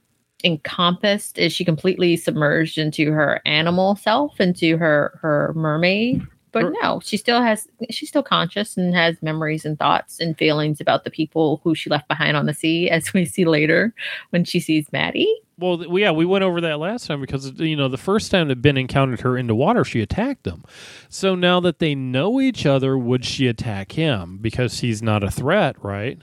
encompassed? 0.44 1.38
Is 1.38 1.54
she 1.54 1.66
completely 1.66 2.18
submerged 2.18 2.78
into 2.78 3.12
her 3.12 3.42
animal 3.46 3.96
self, 3.96 4.40
into 4.40 4.78
her 4.78 5.20
her 5.22 5.54
mermaid? 5.56 6.26
But 6.52 6.74
no, 6.82 7.00
she 7.04 7.18
still 7.18 7.42
has. 7.42 7.68
She's 7.90 8.10
still 8.10 8.24
conscious 8.24 8.76
and 8.76 8.96
has 8.96 9.22
memories 9.22 9.66
and 9.66 9.78
thoughts 9.78 10.20
and 10.20 10.38
feelings 10.38 10.82
about 10.82 11.04
the 11.04 11.12
people 11.12 11.62
who 11.64 11.76
she 11.76 11.90
left 11.90 12.08
behind 12.08 12.36
on 12.36 12.48
the 12.48 12.54
sea, 12.54 12.90
as 12.90 13.14
we 13.14 13.26
see 13.26 13.46
later 13.46 13.94
when 14.32 14.44
she 14.44 14.60
sees 14.60 14.92
Maddie. 14.92 15.34
Well, 15.60 16.00
yeah, 16.00 16.12
we 16.12 16.26
went 16.26 16.46
over 16.46 16.62
that 16.62 16.80
last 16.80 17.06
time 17.06 17.20
because 17.20 17.60
you 17.60 17.76
know 17.76 17.90
the 17.90 17.98
first 17.98 18.32
time 18.32 18.48
that 18.48 18.62
Ben 18.62 18.78
encountered 18.78 19.22
her 19.22 19.38
in 19.38 19.48
the 19.48 19.56
water, 19.56 19.84
she 19.84 20.02
attacked 20.02 20.48
him. 20.48 20.64
So 21.10 21.36
now 21.36 21.60
that 21.60 21.80
they 21.80 21.96
know 21.96 22.40
each 22.40 22.66
other, 22.66 22.98
would 22.98 23.26
she 23.26 23.48
attack 23.48 23.92
him 23.92 24.40
because 24.42 24.80
he's 24.80 25.04
not 25.04 25.24
a 25.24 25.30
threat, 25.30 25.76
right? 25.84 26.18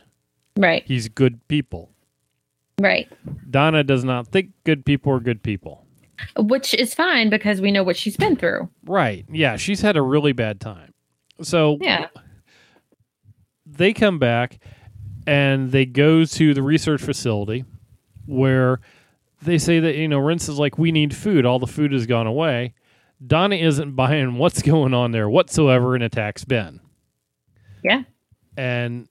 Right. 0.56 0.82
He's 0.86 1.08
good 1.08 1.46
people. 1.48 1.90
Right. 2.80 3.10
Donna 3.50 3.82
does 3.84 4.04
not 4.04 4.28
think 4.28 4.50
good 4.64 4.84
people 4.84 5.12
are 5.12 5.20
good 5.20 5.42
people. 5.42 5.84
Which 6.38 6.74
is 6.74 6.94
fine 6.94 7.30
because 7.30 7.60
we 7.60 7.70
know 7.72 7.82
what 7.82 7.96
she's 7.96 8.16
been 8.16 8.36
through. 8.36 8.68
Right. 8.84 9.24
Yeah, 9.30 9.56
she's 9.56 9.80
had 9.80 9.96
a 9.96 10.02
really 10.02 10.32
bad 10.32 10.60
time. 10.60 10.92
So 11.42 11.78
Yeah. 11.80 12.08
they 13.66 13.92
come 13.92 14.18
back 14.18 14.58
and 15.26 15.70
they 15.72 15.84
go 15.86 16.24
to 16.24 16.54
the 16.54 16.62
research 16.62 17.02
facility 17.02 17.64
where 18.26 18.80
they 19.42 19.58
say 19.58 19.80
that 19.80 19.96
you 19.96 20.08
know 20.08 20.18
Rince 20.18 20.48
is 20.48 20.58
like 20.58 20.78
we 20.78 20.92
need 20.92 21.14
food 21.14 21.44
all 21.44 21.58
the 21.58 21.66
food 21.66 21.92
has 21.92 22.06
gone 22.06 22.26
away 22.26 22.74
donna 23.24 23.56
isn't 23.56 23.92
buying 23.94 24.34
what's 24.38 24.62
going 24.62 24.94
on 24.94 25.10
there 25.12 25.28
whatsoever 25.28 25.94
and 25.94 26.02
attacks 26.04 26.44
ben 26.44 26.80
Yeah. 27.84 28.02
and 28.56 29.08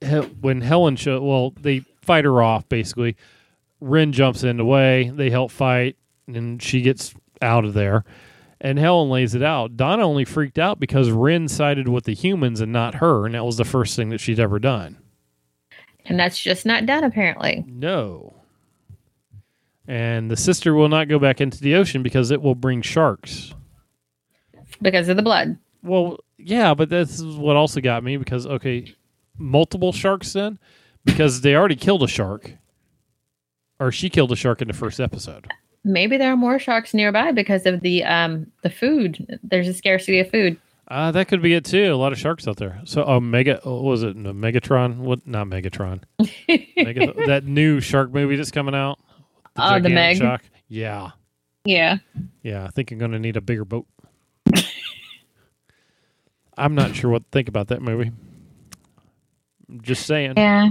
he- 0.00 0.16
when 0.16 0.60
helen 0.62 0.96
show 0.96 1.22
well 1.22 1.52
they 1.60 1.82
fight 2.06 2.24
her 2.24 2.40
off 2.42 2.68
basically 2.68 3.16
ryn 3.80 4.12
jumps 4.12 4.42
in 4.44 4.56
the 4.56 4.64
way 4.64 5.10
they 5.14 5.28
help 5.30 5.50
fight 5.50 5.96
and 6.26 6.62
she 6.62 6.80
gets 6.80 7.14
out 7.42 7.64
of 7.64 7.74
there 7.74 8.04
and 8.60 8.78
helen 8.78 9.10
lays 9.10 9.34
it 9.34 9.42
out 9.42 9.76
donna 9.76 10.02
only 10.02 10.24
freaked 10.24 10.58
out 10.58 10.80
because 10.80 11.10
ryn 11.10 11.48
sided 11.48 11.88
with 11.88 12.04
the 12.04 12.14
humans 12.14 12.60
and 12.60 12.72
not 12.72 12.96
her 12.96 13.26
and 13.26 13.34
that 13.34 13.44
was 13.44 13.56
the 13.58 13.64
first 13.64 13.94
thing 13.96 14.08
that 14.08 14.20
she'd 14.20 14.40
ever 14.40 14.58
done 14.58 14.96
And 16.06 16.18
that's 16.18 16.38
just 16.38 16.64
not 16.64 16.86
done 16.86 17.04
apparently. 17.04 17.64
no. 17.68 18.32
And 19.88 20.30
the 20.30 20.36
sister 20.36 20.74
will 20.74 20.88
not 20.88 21.06
go 21.08 21.18
back 21.20 21.40
into 21.40 21.60
the 21.60 21.76
ocean 21.76 22.02
because 22.02 22.32
it 22.32 22.42
will 22.42 22.56
bring 22.56 22.82
sharks. 22.82 23.54
Because 24.82 25.08
of 25.08 25.16
the 25.16 25.22
blood. 25.22 25.56
Well, 25.82 26.18
yeah, 26.38 26.74
but 26.74 26.88
this 26.88 27.20
is 27.20 27.36
what 27.36 27.54
also 27.54 27.80
got 27.80 28.02
me 28.02 28.16
because 28.16 28.46
okay, 28.48 28.92
multiple 29.38 29.92
sharks 29.92 30.32
then 30.32 30.58
because 31.06 31.40
they 31.40 31.54
already 31.56 31.76
killed 31.76 32.02
a 32.02 32.08
shark. 32.08 32.52
Or 33.80 33.90
she 33.90 34.10
killed 34.10 34.32
a 34.32 34.36
shark 34.36 34.60
in 34.60 34.68
the 34.68 34.74
first 34.74 35.00
episode. 35.00 35.46
Maybe 35.84 36.16
there 36.18 36.32
are 36.32 36.36
more 36.36 36.58
sharks 36.58 36.92
nearby 36.92 37.32
because 37.32 37.64
of 37.64 37.80
the 37.80 38.04
um 38.04 38.50
the 38.62 38.70
food. 38.70 39.38
There's 39.42 39.68
a 39.68 39.74
scarcity 39.74 40.18
of 40.20 40.30
food. 40.30 40.58
Uh, 40.88 41.10
that 41.10 41.26
could 41.26 41.42
be 41.42 41.52
it 41.54 41.64
too. 41.64 41.92
A 41.92 41.96
lot 41.96 42.12
of 42.12 42.18
sharks 42.18 42.46
out 42.46 42.58
there. 42.58 42.80
So, 42.84 43.02
oh, 43.04 43.18
Mega, 43.18 43.58
what 43.64 43.82
was 43.82 44.02
it? 44.04 44.14
No, 44.14 44.32
Megatron? 44.32 44.98
What? 44.98 45.26
Not 45.26 45.48
Megatron. 45.48 46.02
Mega, 46.76 47.12
that 47.26 47.42
new 47.44 47.80
shark 47.80 48.12
movie 48.12 48.36
that's 48.36 48.52
coming 48.52 48.74
out. 48.74 49.00
Oh, 49.56 49.80
the 49.80 49.88
Meg. 49.88 50.18
Shark. 50.18 50.42
Yeah, 50.68 51.10
Yeah. 51.64 51.96
yeah. 52.42 52.64
I 52.66 52.68
think 52.68 52.92
I'm 52.92 52.98
going 52.98 53.10
to 53.12 53.18
need 53.18 53.36
a 53.36 53.40
bigger 53.40 53.64
boat. 53.64 53.86
I'm 56.56 56.74
not 56.74 56.94
sure 56.94 57.10
what 57.10 57.24
to 57.24 57.28
think 57.32 57.48
about 57.48 57.68
that 57.68 57.82
movie. 57.82 58.12
I'm 59.68 59.80
just 59.82 60.06
saying. 60.06 60.34
Yeah. 60.36 60.70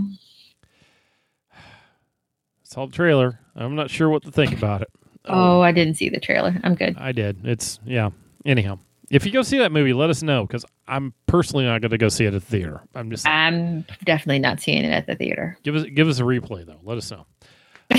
Saw 2.75 2.87
the 2.87 2.91
trailer. 2.91 3.39
I'm 3.55 3.75
not 3.75 3.89
sure 3.89 4.09
what 4.09 4.23
to 4.23 4.31
think 4.31 4.51
about 4.51 4.81
it. 4.81 4.89
Oh, 5.23 5.61
I 5.61 5.71
didn't 5.71 5.93
see 5.93 6.09
the 6.09 6.19
trailer. 6.19 6.59
I'm 6.61 6.75
good. 6.75 6.97
I 6.97 7.13
did. 7.13 7.47
It's 7.47 7.79
yeah. 7.85 8.09
Anyhow, 8.45 8.79
if 9.09 9.25
you 9.25 9.31
go 9.31 9.43
see 9.43 9.59
that 9.59 9.71
movie, 9.71 9.93
let 9.93 10.09
us 10.09 10.21
know 10.21 10.45
because 10.45 10.65
I'm 10.85 11.13
personally 11.25 11.63
not 11.63 11.79
going 11.79 11.91
to 11.91 11.97
go 11.97 12.09
see 12.09 12.25
it 12.25 12.33
at 12.33 12.33
the 12.33 12.41
theater. 12.41 12.81
I'm 12.93 13.09
just 13.09 13.25
I'm 13.25 13.85
definitely 14.03 14.39
not 14.39 14.59
seeing 14.59 14.83
it 14.83 14.89
at 14.89 15.07
the 15.07 15.15
theater. 15.15 15.57
give 15.63 15.73
us 15.73 15.85
give 15.85 16.09
us 16.09 16.19
a 16.19 16.23
replay 16.23 16.65
though. 16.65 16.81
Let 16.83 16.97
us 16.97 17.09
know. 17.09 17.25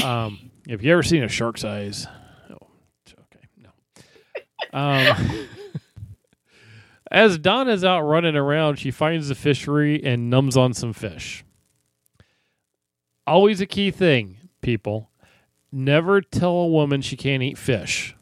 Um, 0.04 0.50
if 0.68 0.83
you 0.83 0.92
ever 0.92 1.02
seen 1.02 1.23
a 1.23 1.28
shark's 1.28 1.64
eyes, 1.64 2.06
oh, 2.50 2.68
okay, 3.09 3.47
no. 3.56 4.78
Um, 4.78 5.49
as 7.11 7.38
Donna's 7.38 7.83
out 7.83 8.02
running 8.02 8.37
around, 8.37 8.76
she 8.76 8.90
finds 8.90 9.28
the 9.28 9.35
fishery 9.35 10.04
and 10.04 10.28
numbs 10.28 10.54
on 10.54 10.75
some 10.75 10.92
fish. 10.92 11.47
Always 13.26 13.62
a 13.62 13.66
key 13.66 13.90
thing, 13.90 14.37
people. 14.61 15.11
Never 15.73 16.21
tell 16.21 16.52
a 16.52 16.67
woman 16.69 17.02
she 17.02 17.17
can't 17.17 17.43
eat 17.43 17.59
fish. 17.59 18.15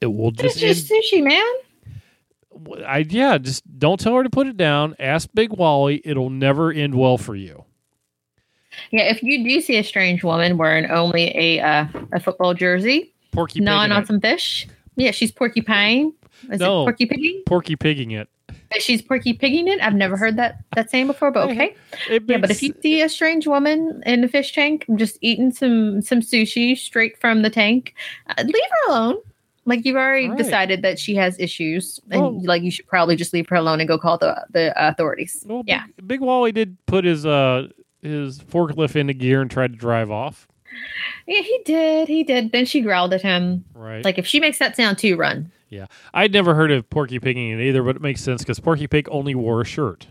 It 0.00 0.06
will 0.06 0.28
It's 0.38 0.58
just, 0.58 0.88
just 0.88 0.90
sushi, 0.90 1.22
man. 1.22 1.42
I 2.86 2.98
yeah, 3.08 3.38
just 3.38 3.62
don't 3.78 3.98
tell 3.98 4.14
her 4.14 4.22
to 4.22 4.30
put 4.30 4.46
it 4.46 4.56
down. 4.56 4.94
Ask 4.98 5.28
Big 5.34 5.52
Wally. 5.52 6.00
It'll 6.04 6.30
never 6.30 6.70
end 6.70 6.94
well 6.94 7.18
for 7.18 7.34
you. 7.34 7.64
Yeah, 8.90 9.04
if 9.04 9.22
you 9.22 9.42
do 9.44 9.60
see 9.60 9.76
a 9.76 9.84
strange 9.84 10.22
woman 10.24 10.56
wearing 10.56 10.86
only 10.90 11.36
a 11.36 11.60
uh, 11.60 11.86
a 12.12 12.20
football 12.20 12.54
jersey, 12.54 13.12
Porky 13.32 13.60
gnawing 13.60 13.92
on 13.92 14.02
it. 14.02 14.06
some 14.06 14.20
fish, 14.20 14.66
yeah, 14.96 15.10
she's 15.10 15.30
porcupine. 15.32 16.12
Is 16.50 16.60
No. 16.60 16.82
it 16.82 16.84
porky 16.86 17.06
pigging? 17.06 17.42
Porky 17.46 17.76
pigging 17.76 18.10
it. 18.12 18.28
She's 18.78 19.00
porky 19.02 19.32
pigging 19.32 19.68
it. 19.68 19.80
I've 19.80 19.94
never 19.94 20.16
heard 20.16 20.36
that 20.36 20.58
that 20.74 20.90
saying 20.90 21.06
before, 21.06 21.30
but 21.30 21.48
okay. 21.50 21.74
It 22.10 22.24
Yeah, 22.26 22.38
but 22.38 22.50
if 22.50 22.62
you 22.62 22.74
see 22.82 23.02
a 23.02 23.08
strange 23.08 23.46
woman 23.46 24.02
in 24.04 24.20
the 24.20 24.28
fish 24.28 24.52
tank 24.52 24.84
just 24.96 25.18
eating 25.20 25.52
some 25.52 26.00
some 26.02 26.20
sushi 26.20 26.76
straight 26.76 27.18
from 27.20 27.42
the 27.42 27.50
tank, 27.50 27.94
uh, 28.28 28.42
leave 28.42 28.54
her 28.54 28.92
alone. 28.92 29.16
Like 29.66 29.84
you've 29.86 29.96
already 29.96 30.28
Right. 30.28 30.36
decided 30.36 30.82
that 30.82 30.98
she 30.98 31.14
has 31.14 31.38
issues, 31.40 31.98
and 32.10 32.20
Well- 32.20 32.42
like 32.44 32.62
you 32.62 32.70
should 32.70 32.86
probably 32.86 33.16
just 33.16 33.32
leave 33.32 33.48
her 33.48 33.56
alone 33.56 33.80
and 33.80 33.88
go 33.88 33.96
call 33.98 34.18
the 34.18 34.44
the 34.50 34.72
authorities. 34.76 35.42
Well, 35.46 35.62
Yeah. 35.66 35.84
Big, 35.96 36.08
Big 36.08 36.20
Wally 36.20 36.52
did 36.52 36.76
put 36.86 37.04
his 37.04 37.24
uh 37.24 37.68
his 38.02 38.40
forklift 38.40 38.96
into 38.96 39.14
gear 39.14 39.40
and 39.40 39.50
tried 39.50 39.72
to 39.72 39.78
drive 39.78 40.10
off. 40.10 40.46
Yeah, 41.26 41.40
he 41.40 41.60
did. 41.64 42.08
He 42.08 42.24
did. 42.24 42.50
Then 42.52 42.66
she 42.66 42.80
growled 42.80 43.14
at 43.14 43.22
him. 43.22 43.64
Right. 43.74 44.04
Like 44.04 44.18
if 44.18 44.26
she 44.26 44.40
makes 44.40 44.58
that 44.58 44.76
sound 44.76 44.98
too, 44.98 45.16
run. 45.16 45.50
I'd 46.12 46.32
never 46.32 46.54
heard 46.54 46.70
of 46.70 46.88
Porky 46.88 47.18
Pigging 47.18 47.50
it 47.50 47.60
either, 47.62 47.82
but 47.82 47.96
it 47.96 48.02
makes 48.02 48.22
sense 48.22 48.42
because 48.42 48.60
Porky 48.60 48.86
Pig 48.86 49.08
only 49.10 49.34
wore 49.34 49.60
a 49.60 49.64
shirt. 49.64 50.06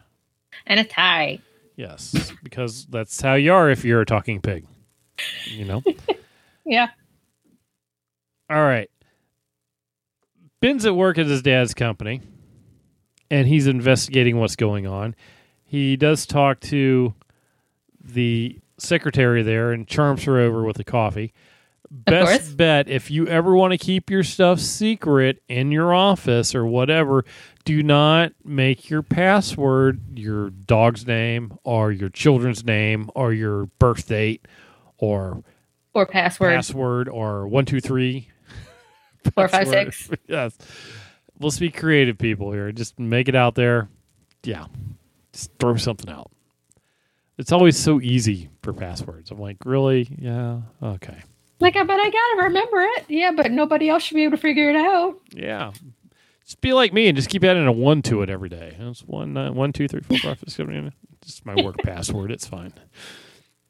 And 0.66 0.80
a 0.80 0.84
tie. 0.84 1.40
Yes, 1.76 2.32
because 2.44 2.86
that's 2.86 3.20
how 3.20 3.34
you 3.34 3.52
are 3.54 3.70
if 3.70 3.84
you're 3.84 4.02
a 4.02 4.06
talking 4.06 4.42
pig. 4.42 4.66
You 5.48 5.66
know. 5.66 5.84
Yeah. 6.66 6.88
All 8.50 8.64
right. 8.64 8.90
Ben's 10.62 10.86
at 10.86 10.96
work 10.96 11.18
at 11.18 11.26
his 11.26 11.42
dad's 11.42 11.74
company, 11.74 12.22
and 13.30 13.48
he's 13.48 13.68
investigating 13.68 14.40
what's 14.40 14.56
going 14.56 14.88
on. 14.88 15.14
He 15.66 15.98
does 15.98 16.26
talk 16.26 16.62
to 16.62 17.14
the 18.02 18.60
secretary 18.78 19.44
there 19.44 19.74
and 19.74 19.88
charms 19.88 20.24
her 20.24 20.40
over 20.40 20.64
with 20.64 20.80
a 20.80 20.86
coffee. 20.86 21.34
Best 21.96 22.58
bet 22.58 22.90
if 22.90 23.12
you 23.12 23.28
ever 23.28 23.56
want 23.56 23.72
to 23.72 23.78
keep 23.78 24.10
your 24.10 24.24
stuff 24.24 24.60
secret 24.60 25.44
in 25.48 25.72
your 25.72 25.94
office 25.94 26.56
or 26.56 26.66
whatever, 26.66 27.24
do 27.66 27.84
not 27.84 28.32
make 28.44 28.90
your 28.90 29.04
password 29.04 30.18
your 30.18 30.50
dog's 30.50 31.06
name 31.06 31.56
or 31.64 31.92
your 31.92 32.10
children's 32.10 32.66
name 32.66 33.12
or 33.14 33.32
your 33.32 33.68
birth 33.78 34.08
date 34.08 34.48
or 34.98 35.44
Or 35.94 36.08
password. 36.08 36.56
password 36.56 37.10
or 37.10 37.48
one 37.48 37.66
two 37.66 37.80
three. 37.80 38.30
Four, 39.36 39.48
five, 39.48 39.68
six. 39.68 40.10
yes. 40.28 40.58
Let's 41.40 41.60
be 41.60 41.70
creative 41.70 42.18
people 42.18 42.52
here. 42.52 42.72
Just 42.72 42.98
make 42.98 43.30
it 43.30 43.36
out 43.36 43.54
there. 43.54 43.88
Yeah. 44.44 44.66
Just 45.32 45.52
throw 45.60 45.76
something 45.76 46.10
out. 46.12 46.32
It's 47.38 47.52
always 47.52 47.78
so 47.78 48.02
easy 48.02 48.50
for 48.64 48.74
passwords. 48.74 49.30
I'm 49.30 49.38
like 49.40 49.58
really? 49.64 50.08
Yeah. 50.20 50.62
Okay 50.82 51.22
Like, 51.64 51.76
I 51.76 51.84
bet 51.84 52.00
I 52.00 52.10
gotta 52.10 52.44
remember 52.48 52.82
it. 52.82 53.06
Yeah, 53.08 53.32
but 53.32 53.52
nobody 53.52 53.90
else 53.90 54.04
should 54.04 54.16
be 54.16 54.24
able 54.24 54.38
to 54.38 54.42
figure 54.42 54.70
it 54.70 54.76
out. 54.76 55.20
yeah. 55.34 55.72
Just 56.46 56.60
be 56.60 56.74
like 56.74 56.92
me 56.92 57.08
and 57.08 57.16
just 57.16 57.30
keep 57.30 57.44
adding 57.44 57.66
a 57.66 57.72
one 57.72 58.02
to 58.04 58.22
it 58.22 58.30
every 58.30 58.50
day. 58.50 58.76
It's 58.78 59.02
one 59.02 59.36
uh, 59.38 59.52
one 59.54 59.72
two 59.72 59.88
three 59.88 60.02
four 60.02 60.18
five 60.18 60.40
six 60.40 60.54
seven 60.56 60.88
eight 60.88 60.94
just 61.24 61.46
my 61.46 61.56
work 61.56 61.78
password. 61.84 62.32
It's 62.32 62.46
fine. 62.46 62.74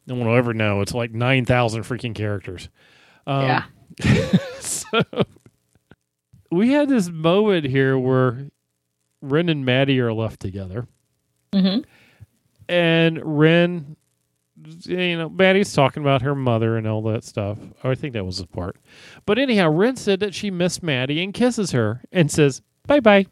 No 0.08 0.16
one 0.16 0.28
will 0.28 0.36
ever 0.36 0.54
know. 0.54 0.82
It's 0.82 0.94
like 0.94 1.12
9000 1.12 1.84
freaking 1.84 2.16
characters. 2.16 2.70
Um, 3.26 3.44
yeah. 3.44 3.64
so 4.60 5.02
we 6.52 6.72
had 6.72 6.90
this 6.90 7.10
moment 7.10 7.66
here 7.66 7.98
where 7.98 8.48
Ryn 9.22 9.50
and 9.50 9.64
Maddie 9.66 10.00
are 10.00 10.12
left 10.12 10.40
together, 10.40 10.88
hmm 11.54 11.80
and 12.70 13.20
Ren, 13.24 13.98
you 14.86 15.18
know, 15.18 15.30
Maddie's 15.30 15.74
talking 15.74 16.04
about 16.04 16.22
her 16.22 16.36
mother 16.36 16.78
and 16.78 16.88
all 16.88 17.02
that 17.04 17.24
stuff. 17.24 17.58
Oh, 17.84 17.92
I 17.92 17.96
think 17.96 18.14
that 18.14 18.26
was 18.26 18.38
the 18.38 18.48
part. 18.48 18.78
But 19.26 19.40
anyhow, 19.40 19.70
Ryn 19.70 19.96
said 19.96 20.20
that 20.22 20.34
she 20.34 20.52
missed 20.52 20.84
Maddie 20.84 21.24
and 21.24 21.34
kisses 21.34 21.72
her 21.72 22.02
and 22.12 22.32
says 22.32 22.62
bye 22.88 23.00
bye. 23.00 23.26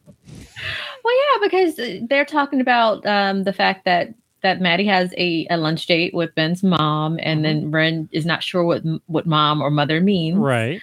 Well, 1.04 1.16
yeah, 1.16 1.48
because 1.48 2.08
they're 2.08 2.26
talking 2.26 2.62
about 2.62 3.06
um, 3.06 3.44
the 3.44 3.54
fact 3.54 3.86
that 3.86 4.14
that 4.42 4.60
Maddie 4.60 4.88
has 4.88 5.14
a, 5.18 5.46
a 5.50 5.58
lunch 5.58 5.86
date 5.86 6.14
with 6.14 6.34
Ben's 6.36 6.64
mom, 6.64 7.20
and 7.22 7.46
then 7.46 7.70
Ryn 7.72 8.10
is 8.12 8.26
not 8.26 8.44
sure 8.44 8.64
what 8.64 8.82
what 9.06 9.26
mom 9.26 9.62
or 9.62 9.70
mother 9.70 10.02
means. 10.02 10.38
Right. 10.38 10.82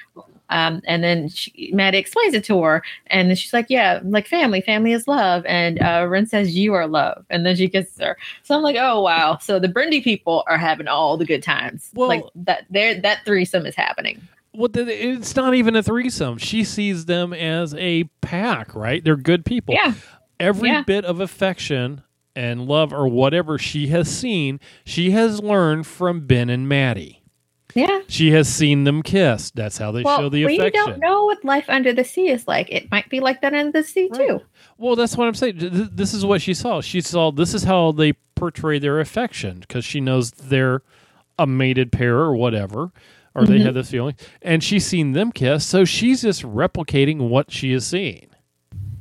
Um, 0.51 0.81
and 0.87 1.03
then 1.05 1.29
she, 1.29 1.71
Maddie 1.75 1.99
explains 1.99 2.35
it 2.35 2.45
to 2.45 2.63
her, 2.63 2.83
and 3.09 3.29
then 3.29 3.37
she's 3.37 3.53
like, 3.53 3.67
"Yeah, 3.69 4.01
like 4.05 4.27
family, 4.27 4.61
family 4.61 4.93
is 4.93 5.07
love." 5.09 5.45
And 5.47 5.81
uh, 5.83 6.07
Ryn 6.09 6.27
says, 6.27 6.57
"You 6.57 6.75
are 6.75 6.87
love," 6.87 7.25
and 7.31 7.45
then 7.45 7.57
she 7.57 7.69
kisses 7.69 7.99
her. 8.01 8.17
So 8.43 8.55
I'm 8.57 8.63
like, 8.63 8.77
"Oh 8.79 9.01
wow!" 9.03 9.39
So 9.41 9.59
the 9.59 9.69
Brindy 9.69 10.03
people 10.03 10.45
are 10.47 10.59
having 10.59 10.89
all 10.89 11.17
the 11.17 11.27
good 11.27 11.43
times. 11.43 11.91
Well- 11.95 12.09
like 12.09 12.25
that, 12.35 12.65
there, 12.71 13.01
that 13.01 13.25
threesome 13.25 13.67
is 13.67 13.75
happening. 13.75 14.21
Well, 14.55 14.71
it's 14.75 15.37
not 15.37 15.55
even 15.55 15.77
a 15.77 15.83
threesome. 15.83 16.39
She 16.39 16.65
sees 16.65 17.05
them 17.05 17.33
as 17.33 17.75
a 17.75 18.05
pack, 18.23 18.75
right? 18.75 19.05
They're 19.05 19.15
good 19.17 19.45
people. 19.45 19.75
Yeah, 19.75 19.93
Every 20.41 20.71
Yeah. 20.71 20.83
bit 20.83 21.05
of 21.05 21.21
affection 21.21 22.03
and 22.35 22.67
love 22.67 22.93
or 22.93 23.07
whatever 23.07 23.59
she 23.59 23.89
has 23.89 24.09
seen, 24.09 24.59
she 24.85 25.11
has 25.11 25.41
learned 25.43 25.87
from 25.87 26.27
Ben 26.27 26.49
and 26.51 26.69
Maddie. 26.69 27.18
Yeah. 27.75 28.01
She 28.09 28.31
has 28.33 28.49
seen 28.49 28.85
them 28.85 29.03
kiss. 29.03 29.51
That's 29.51 29.79
how 29.79 29.93
they 29.93 30.03
well, 30.03 30.19
show 30.19 30.29
the 30.29 30.45
we 30.47 30.57
affection. 30.59 30.83
We 30.87 30.91
don't 30.93 31.01
know 31.01 31.25
what 31.27 31.45
life 31.45 31.67
under 31.69 31.93
the 31.93 32.05
sea 32.05 32.29
is 32.29 32.47
like. 32.49 32.69
It 32.71 32.91
might 32.91 33.09
be 33.09 33.21
like 33.21 33.41
that 33.43 33.55
under 33.55 33.73
the 33.73 33.85
sea 33.87 34.09
Right. 34.11 34.29
too. 34.29 34.41
Well, 34.79 34.97
that's 34.97 35.17
what 35.17 35.29
I'm 35.29 35.35
saying. 35.35 35.89
This 35.93 36.15
is 36.15 36.25
what 36.25 36.41
she 36.43 36.55
saw. 36.55 36.81
She 36.81 37.01
saw 37.01 37.31
this 37.31 37.55
is 37.55 37.65
how 37.65 37.93
they 37.93 38.13
portray 38.35 38.79
their 38.79 39.01
affection 39.01 39.61
because 39.61 39.85
she 39.85 40.01
knows 40.01 40.31
they're 40.31 40.83
a 41.39 41.47
mated 41.47 41.93
pair 41.93 42.17
or 42.17 42.35
whatever, 42.37 42.91
or 43.35 43.45
they 43.45 43.59
Mhm. 43.59 43.65
have 43.67 43.75
this 43.75 43.91
feeling, 43.91 44.15
and 44.43 44.63
she's 44.65 44.87
seen 44.87 45.13
them 45.13 45.31
kiss. 45.33 45.65
So 45.67 45.85
she's 45.85 46.23
just 46.23 46.43
replicating 46.43 47.29
what 47.29 47.51
she 47.53 47.73
is 47.73 47.87
seeing. 47.87 48.27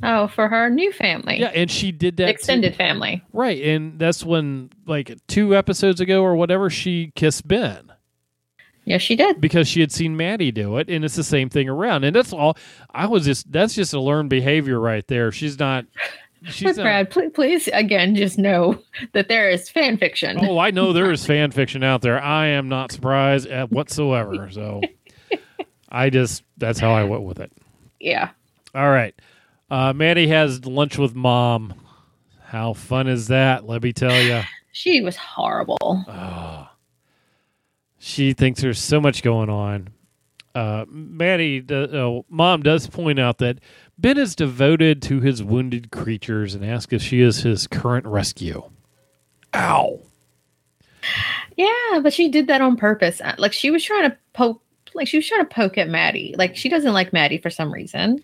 Oh, 0.04 0.28
for 0.28 0.48
her 0.48 0.70
new 0.70 0.92
family, 0.92 1.40
Yeah, 1.40 1.52
and 1.56 1.72
she 1.72 1.92
did 1.92 2.18
that 2.18 2.30
extended 2.30 2.76
family. 2.76 3.24
right, 3.34 3.60
and 3.64 3.98
that's 3.98 4.24
when 4.24 4.70
like 4.86 5.16
two 5.28 5.56
episodes 5.56 6.00
ago 6.00 6.22
or 6.22 6.36
whatever 6.36 6.70
she 6.70 7.12
kissed 7.16 7.48
Ben. 7.48 7.92
Yes, 8.88 9.02
she 9.02 9.18
did. 9.18 9.42
because 9.42 9.68
she 9.68 9.82
had 9.82 9.92
seen 9.92 10.16
Maddie 10.16 10.52
do 10.54 10.78
it, 10.78 10.90
and 10.90 11.04
it's 11.04 11.18
the 11.18 11.24
same 11.24 11.50
thing 11.50 11.68
around. 11.68 12.06
And 12.06 12.16
that's 12.16 12.32
all. 12.32 12.58
I 12.96 13.06
was 13.06 13.26
just 13.26 13.52
that's 13.52 13.76
just 13.76 13.94
a 13.94 14.00
learned 14.00 14.30
behavior 14.30 14.80
right 14.80 15.06
there. 15.08 15.30
She's 15.32 15.60
not. 15.60 15.86
She's 16.46 16.64
But 16.64 16.78
not. 16.78 16.84
Brad, 16.84 17.10
please, 17.10 17.32
please 17.34 17.68
again, 17.74 18.16
just 18.16 18.38
know 18.38 18.80
that 19.14 19.28
there 19.28 19.50
is 19.50 19.70
fan 19.70 19.98
fiction. 19.98 20.38
Oh, 20.42 20.58
I 20.58 20.72
know 20.72 20.94
there 20.94 21.12
is 21.12 21.26
fan 21.28 21.52
fiction 21.52 21.84
out 21.84 22.02
there. 22.02 22.22
I 22.24 22.48
am 22.48 22.70
not 22.70 22.92
surprised 22.94 23.48
at 23.48 23.72
whatsoever. 23.72 24.50
So, 24.52 24.82
I 25.90 26.10
just 26.10 26.44
that's 26.58 26.80
how 26.80 26.92
I 26.94 27.04
went 27.04 27.24
with 27.24 27.40
it. 27.42 27.52
Yeah. 28.00 28.30
All 28.74 28.90
right, 28.90 29.14
uh, 29.70 29.92
Maddie 29.94 30.28
has 30.28 30.64
lunch 30.66 30.98
with 30.98 31.14
mom. 31.16 31.74
How 32.46 32.72
fun 32.74 33.08
is 33.10 33.28
that? 33.28 33.66
Let 33.68 33.84
me 33.84 33.92
tell 33.92 34.18
you. 34.22 34.42
She 34.72 35.02
was 35.02 35.16
horrible. 35.16 35.80
Oh, 36.08 36.68
she 38.08 38.34
thinks 38.34 38.62
there's 38.62 38.80
so 38.80 39.02
much 39.02 39.22
going 39.22 39.50
on. 39.50 39.90
Uh, 40.56 40.86
Maddie, 40.90 41.60
do- 41.60 41.84
uh, 41.84 42.22
mom 42.34 42.64
does 42.64 42.88
point 42.88 43.20
out 43.20 43.38
that 43.40 43.60
Ben 43.98 44.18
is 44.18 44.36
devoted 44.36 45.02
to 45.04 45.20
his 45.20 45.44
wounded 45.44 45.92
creatures 45.92 46.56
and 46.56 46.66
asks 46.66 46.94
if 46.94 47.02
she 47.02 47.22
is 47.22 47.42
his 47.42 47.68
current 47.68 48.06
rescue. 48.08 48.64
Ow. 49.54 50.00
Yeah, 51.56 52.00
but 52.02 52.14
she 52.14 52.30
did 52.30 52.48
that 52.48 52.62
on 52.62 52.76
purpose. 52.78 53.22
Uh, 53.22 53.36
Like 53.38 53.54
she 53.54 53.72
was 53.72 53.84
trying 53.84 54.10
to 54.10 54.18
poke 54.34 54.62
like 54.98 55.08
she 55.08 55.18
was 55.18 55.28
trying 55.28 55.46
to 55.46 55.54
poke 55.54 55.78
at 55.78 55.88
Maddie. 55.88 56.36
Like 56.38 56.56
she 56.56 56.68
doesn't 56.68 56.94
like 56.94 57.14
Maddie 57.14 57.38
for 57.38 57.50
some 57.50 57.72
reason. 57.72 58.24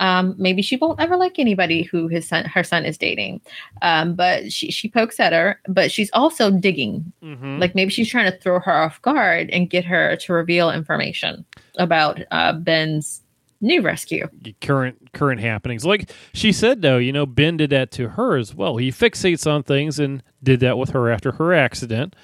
Um, 0.00 0.34
maybe 0.38 0.62
she 0.62 0.76
won't 0.76 1.00
ever 1.00 1.16
like 1.16 1.38
anybody 1.38 1.82
who 1.84 2.08
his 2.08 2.26
son 2.26 2.44
her 2.46 2.64
son 2.64 2.84
is 2.84 2.98
dating. 2.98 3.40
Um, 3.82 4.14
but 4.14 4.52
she 4.52 4.70
she 4.70 4.88
pokes 4.88 5.20
at 5.20 5.32
her, 5.32 5.60
but 5.68 5.92
she's 5.92 6.10
also 6.12 6.50
digging. 6.50 7.12
Mm-hmm. 7.22 7.58
Like 7.58 7.74
maybe 7.74 7.90
she's 7.90 8.08
trying 8.08 8.30
to 8.30 8.38
throw 8.38 8.58
her 8.60 8.72
off 8.72 9.00
guard 9.02 9.50
and 9.50 9.70
get 9.70 9.84
her 9.84 10.16
to 10.16 10.32
reveal 10.32 10.70
information 10.70 11.44
about 11.78 12.20
uh, 12.30 12.54
Ben's 12.54 13.22
new 13.60 13.82
rescue. 13.82 14.28
current 14.60 15.12
current 15.12 15.40
happenings. 15.40 15.84
Like 15.84 16.10
she 16.32 16.52
said, 16.52 16.82
though, 16.82 16.98
you 16.98 17.12
know, 17.12 17.26
Ben 17.26 17.56
did 17.56 17.70
that 17.70 17.90
to 17.92 18.10
her 18.10 18.36
as 18.36 18.54
well. 18.54 18.76
He 18.76 18.90
fixates 18.90 19.50
on 19.50 19.62
things 19.62 19.98
and 19.98 20.22
did 20.42 20.60
that 20.60 20.78
with 20.78 20.90
her 20.90 21.10
after 21.10 21.32
her 21.32 21.52
accident. 21.52 22.14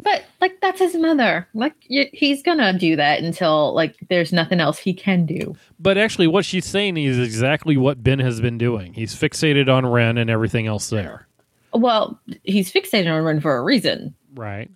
But 0.00 0.24
like 0.40 0.60
that's 0.60 0.78
his 0.78 0.94
mother. 0.94 1.48
Like 1.54 1.74
y- 1.90 2.10
he's 2.12 2.42
gonna 2.42 2.78
do 2.78 2.94
that 2.96 3.20
until 3.22 3.74
like 3.74 3.96
there's 4.08 4.32
nothing 4.32 4.60
else 4.60 4.78
he 4.78 4.94
can 4.94 5.26
do. 5.26 5.56
But 5.80 5.98
actually, 5.98 6.28
what 6.28 6.44
she's 6.44 6.64
saying 6.66 6.96
is 6.96 7.18
exactly 7.18 7.76
what 7.76 8.02
Ben 8.02 8.20
has 8.20 8.40
been 8.40 8.58
doing. 8.58 8.94
He's 8.94 9.14
fixated 9.14 9.68
on 9.68 9.84
Ryn 9.84 10.16
and 10.18 10.30
everything 10.30 10.66
else 10.66 10.88
there. 10.90 11.26
Well, 11.72 12.18
he's 12.44 12.72
fixated 12.72 13.12
on 13.12 13.24
Ryn 13.24 13.40
for 13.40 13.56
a 13.56 13.62
reason. 13.62 14.14
Right. 14.34 14.70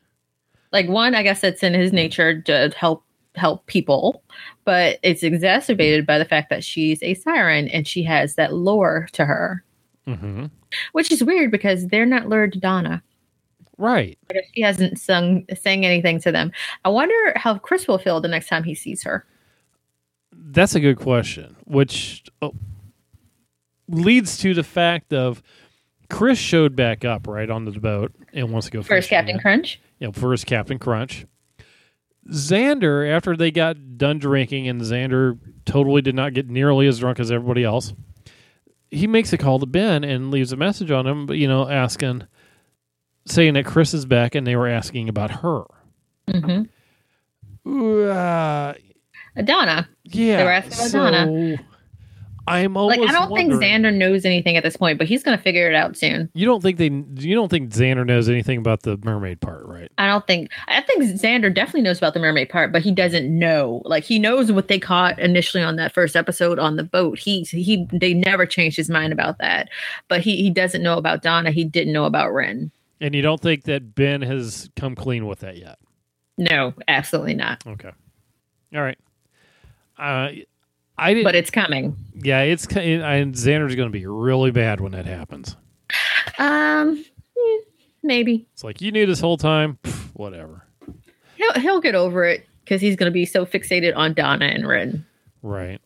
Like 0.72 0.88
one, 0.88 1.14
I 1.14 1.22
guess 1.22 1.44
it's 1.44 1.62
in 1.62 1.74
his 1.74 1.92
nature 1.92 2.40
to 2.42 2.72
help 2.76 3.04
help 3.34 3.64
people, 3.66 4.22
but 4.64 4.98
it's 5.02 5.22
exacerbated 5.22 6.04
by 6.04 6.18
the 6.18 6.24
fact 6.24 6.50
that 6.50 6.64
she's 6.64 7.02
a 7.02 7.14
siren 7.14 7.68
and 7.68 7.86
she 7.86 8.02
has 8.02 8.34
that 8.34 8.52
lure 8.52 9.08
to 9.12 9.24
her, 9.24 9.64
Mm-hmm. 10.06 10.46
which 10.92 11.12
is 11.12 11.22
weird 11.22 11.50
because 11.52 11.86
they're 11.86 12.04
not 12.04 12.28
lured 12.28 12.52
to 12.54 12.58
Donna. 12.58 13.02
Right. 13.82 14.16
But 14.28 14.36
she 14.54 14.60
hasn't 14.60 14.96
sung 15.00 15.44
sang 15.60 15.84
anything 15.84 16.20
to 16.20 16.30
them. 16.30 16.52
I 16.84 16.88
wonder 16.88 17.32
how 17.34 17.58
Chris 17.58 17.88
will 17.88 17.98
feel 17.98 18.20
the 18.20 18.28
next 18.28 18.46
time 18.46 18.62
he 18.62 18.76
sees 18.76 19.02
her. 19.02 19.26
That's 20.30 20.76
a 20.76 20.80
good 20.80 20.98
question, 20.98 21.56
which 21.64 22.22
oh, 22.42 22.54
leads 23.88 24.38
to 24.38 24.54
the 24.54 24.62
fact 24.62 25.12
of 25.12 25.42
Chris 26.08 26.38
showed 26.38 26.76
back 26.76 27.04
up 27.04 27.26
right 27.26 27.50
on 27.50 27.64
the 27.64 27.72
boat 27.72 28.12
and 28.32 28.52
wants 28.52 28.68
to 28.68 28.70
go 28.70 28.82
First 28.84 29.10
Captain 29.10 29.30
again. 29.30 29.42
Crunch. 29.42 29.80
you 29.98 30.06
know, 30.06 30.12
first 30.12 30.46
Captain 30.46 30.78
Crunch. 30.78 31.26
Xander, 32.30 33.10
after 33.10 33.36
they 33.36 33.50
got 33.50 33.98
done 33.98 34.20
drinking, 34.20 34.68
and 34.68 34.80
Xander 34.80 35.36
totally 35.64 36.02
did 36.02 36.14
not 36.14 36.34
get 36.34 36.48
nearly 36.48 36.86
as 36.86 37.00
drunk 37.00 37.18
as 37.18 37.32
everybody 37.32 37.64
else, 37.64 37.92
he 38.92 39.08
makes 39.08 39.32
a 39.32 39.38
call 39.38 39.58
to 39.58 39.66
Ben 39.66 40.04
and 40.04 40.30
leaves 40.30 40.52
a 40.52 40.56
message 40.56 40.92
on 40.92 41.04
him, 41.04 41.26
but 41.26 41.36
you 41.36 41.48
know, 41.48 41.68
asking, 41.68 42.28
saying 43.26 43.54
that 43.54 43.64
Chris 43.66 43.94
is 43.94 44.04
back, 44.06 44.34
and 44.34 44.46
they 44.46 44.56
were 44.56 44.68
asking 44.68 45.08
about 45.08 45.30
her. 45.30 45.64
hmm 46.30 46.62
Ooh, 47.66 48.08
uh, 48.08 48.74
Donna. 49.44 49.88
yeah, 50.04 50.38
They 50.38 50.44
were 50.44 50.50
asking 50.50 50.72
about 50.74 50.90
so 50.90 50.98
Donna. 50.98 51.58
I'm 52.48 52.76
almost 52.76 52.98
Like 52.98 53.08
I 53.08 53.12
don't 53.12 53.32
think 53.34 53.52
Xander 53.52 53.94
knows 53.94 54.24
anything 54.24 54.56
at 54.56 54.64
this 54.64 54.76
point, 54.76 54.98
but 54.98 55.06
he's 55.06 55.22
gonna 55.22 55.38
figure 55.38 55.68
it 55.70 55.76
out 55.76 55.96
soon. 55.96 56.28
You 56.34 56.44
don't 56.44 56.60
think 56.60 56.76
they? 56.76 56.86
You 56.86 57.36
don't 57.36 57.48
think 57.48 57.70
Xander 57.70 58.04
knows 58.04 58.28
anything 58.28 58.58
about 58.58 58.82
the 58.82 58.98
mermaid 59.04 59.40
part, 59.40 59.64
right? 59.64 59.90
I 59.98 60.08
don't 60.08 60.26
think 60.26 60.50
I 60.66 60.80
think 60.80 61.04
Xander 61.04 61.54
definitely 61.54 61.82
knows 61.82 61.98
about 61.98 62.14
the 62.14 62.20
mermaid 62.20 62.48
part, 62.48 62.72
but 62.72 62.82
he 62.82 62.90
doesn't 62.90 63.26
know. 63.38 63.80
Like 63.84 64.02
he 64.02 64.18
knows 64.18 64.50
what 64.50 64.66
they 64.66 64.80
caught 64.80 65.20
initially 65.20 65.62
on 65.62 65.76
that 65.76 65.94
first 65.94 66.16
episode 66.16 66.58
on 66.58 66.74
the 66.74 66.82
boat. 66.82 67.18
He 67.18 67.42
he 67.44 67.86
they 67.92 68.12
never 68.12 68.44
changed 68.44 68.76
his 68.76 68.90
mind 68.90 69.12
about 69.12 69.38
that. 69.38 69.68
But 70.08 70.20
he 70.20 70.36
he 70.36 70.50
doesn't 70.50 70.82
know 70.82 70.98
about 70.98 71.22
Donna. 71.22 71.52
He 71.52 71.62
didn't 71.64 71.92
know 71.92 72.06
about 72.06 72.32
Ryn. 72.32 72.72
And 73.02 73.14
you 73.14 73.20
don't 73.20 73.40
think 73.40 73.64
that 73.64 73.94
Ben 73.94 74.22
has 74.22 74.70
come 74.76 74.94
clean 74.94 75.26
with 75.26 75.40
that 75.40 75.56
yet? 75.58 75.78
No, 76.38 76.72
absolutely 76.88 77.34
not. 77.34 77.62
Okay. 77.66 77.90
All 78.74 78.80
right. 78.82 78.96
Uh, 79.98 80.30
I 80.96 81.12
didn't, 81.12 81.24
But 81.24 81.34
it's 81.34 81.50
coming. 81.50 81.96
yeah, 82.14 82.40
it's 82.42 82.64
and 82.66 83.34
Xander's 83.34 83.74
going 83.74 83.88
to 83.88 83.92
be 83.92 84.06
really 84.06 84.50
bad 84.52 84.80
when 84.80 84.92
that 84.92 85.04
happens. 85.06 85.56
Um 86.38 87.04
eh, 87.36 87.58
maybe. 88.02 88.46
It's 88.54 88.64
like 88.64 88.80
you 88.80 88.92
knew 88.92 89.04
this 89.04 89.20
whole 89.20 89.36
time. 89.36 89.78
Pff, 89.82 90.10
whatever. 90.14 90.64
He'll 91.36 91.52
he'll 91.60 91.80
get 91.80 91.94
over 91.94 92.24
it 92.24 92.46
because 92.64 92.80
he's 92.80 92.96
gonna 92.96 93.10
be 93.10 93.26
so 93.26 93.44
fixated 93.44 93.94
on 93.96 94.14
Donna 94.14 94.46
and 94.46 94.66
Ryn. 94.66 95.04
Right. 95.42 95.80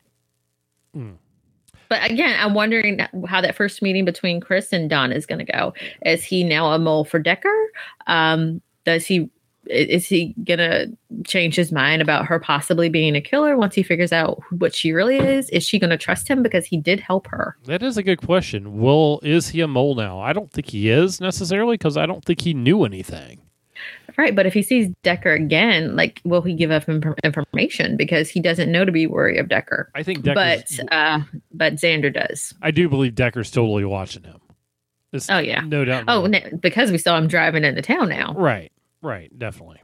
But 1.88 2.10
again, 2.10 2.36
I'm 2.38 2.54
wondering 2.54 3.00
how 3.28 3.40
that 3.40 3.54
first 3.54 3.82
meeting 3.82 4.04
between 4.04 4.40
Chris 4.40 4.72
and 4.72 4.88
Don 4.90 5.12
is 5.12 5.26
going 5.26 5.44
to 5.44 5.52
go. 5.52 5.74
Is 6.04 6.24
he 6.24 6.44
now 6.44 6.72
a 6.72 6.78
mole 6.78 7.04
for 7.04 7.18
Decker? 7.18 7.70
Um, 8.06 8.60
does 8.84 9.06
he 9.06 9.30
is 9.68 10.06
he 10.06 10.34
going 10.44 10.58
to 10.58 10.96
change 11.24 11.56
his 11.56 11.72
mind 11.72 12.00
about 12.00 12.26
her 12.26 12.38
possibly 12.38 12.88
being 12.88 13.16
a 13.16 13.20
killer 13.20 13.56
once 13.56 13.74
he 13.74 13.82
figures 13.82 14.12
out 14.12 14.40
what 14.50 14.74
she 14.74 14.92
really 14.92 15.16
is? 15.16 15.50
Is 15.50 15.64
she 15.64 15.78
going 15.78 15.90
to 15.90 15.96
trust 15.96 16.28
him 16.28 16.42
because 16.42 16.64
he 16.64 16.76
did 16.76 17.00
help 17.00 17.26
her? 17.28 17.56
That 17.64 17.82
is 17.82 17.96
a 17.96 18.02
good 18.02 18.22
question. 18.22 18.78
Well, 18.78 19.20
is 19.22 19.48
he 19.48 19.60
a 19.60 19.68
mole 19.68 19.94
now? 19.94 20.20
I 20.20 20.32
don't 20.32 20.52
think 20.52 20.70
he 20.70 20.88
is 20.88 21.20
necessarily 21.20 21.74
because 21.74 21.96
I 21.96 22.06
don't 22.06 22.24
think 22.24 22.42
he 22.42 22.54
knew 22.54 22.84
anything. 22.84 23.40
Right, 24.16 24.34
but 24.34 24.46
if 24.46 24.54
he 24.54 24.62
sees 24.62 24.88
Decker 25.02 25.32
again, 25.32 25.94
like, 25.96 26.20
will 26.24 26.40
he 26.42 26.54
give 26.54 26.70
up 26.70 26.88
inf- 26.88 27.14
information 27.22 27.96
because 27.96 28.30
he 28.30 28.40
doesn't 28.40 28.72
know 28.72 28.84
to 28.84 28.92
be 28.92 29.06
wary 29.06 29.36
of 29.38 29.48
Decker? 29.48 29.90
I 29.94 30.02
think 30.02 30.22
Decker's, 30.22 30.78
But 30.78 30.92
uh, 30.92 31.20
but 31.52 31.74
Xander 31.74 32.12
does. 32.12 32.54
I 32.62 32.70
do 32.70 32.88
believe 32.88 33.14
Decker's 33.14 33.50
totally 33.50 33.84
watching 33.84 34.22
him. 34.24 34.40
There's 35.10 35.28
Oh 35.28 35.38
yeah. 35.38 35.60
no 35.60 35.84
doubt. 35.84 36.04
Oh, 36.08 36.26
my- 36.28 36.38
n- 36.38 36.56
because 36.62 36.90
we 36.90 36.98
saw 36.98 37.18
him 37.18 37.26
driving 37.28 37.62
into 37.64 37.82
town 37.82 38.08
now. 38.08 38.32
Right, 38.34 38.72
right, 39.02 39.30
definitely. 39.38 39.82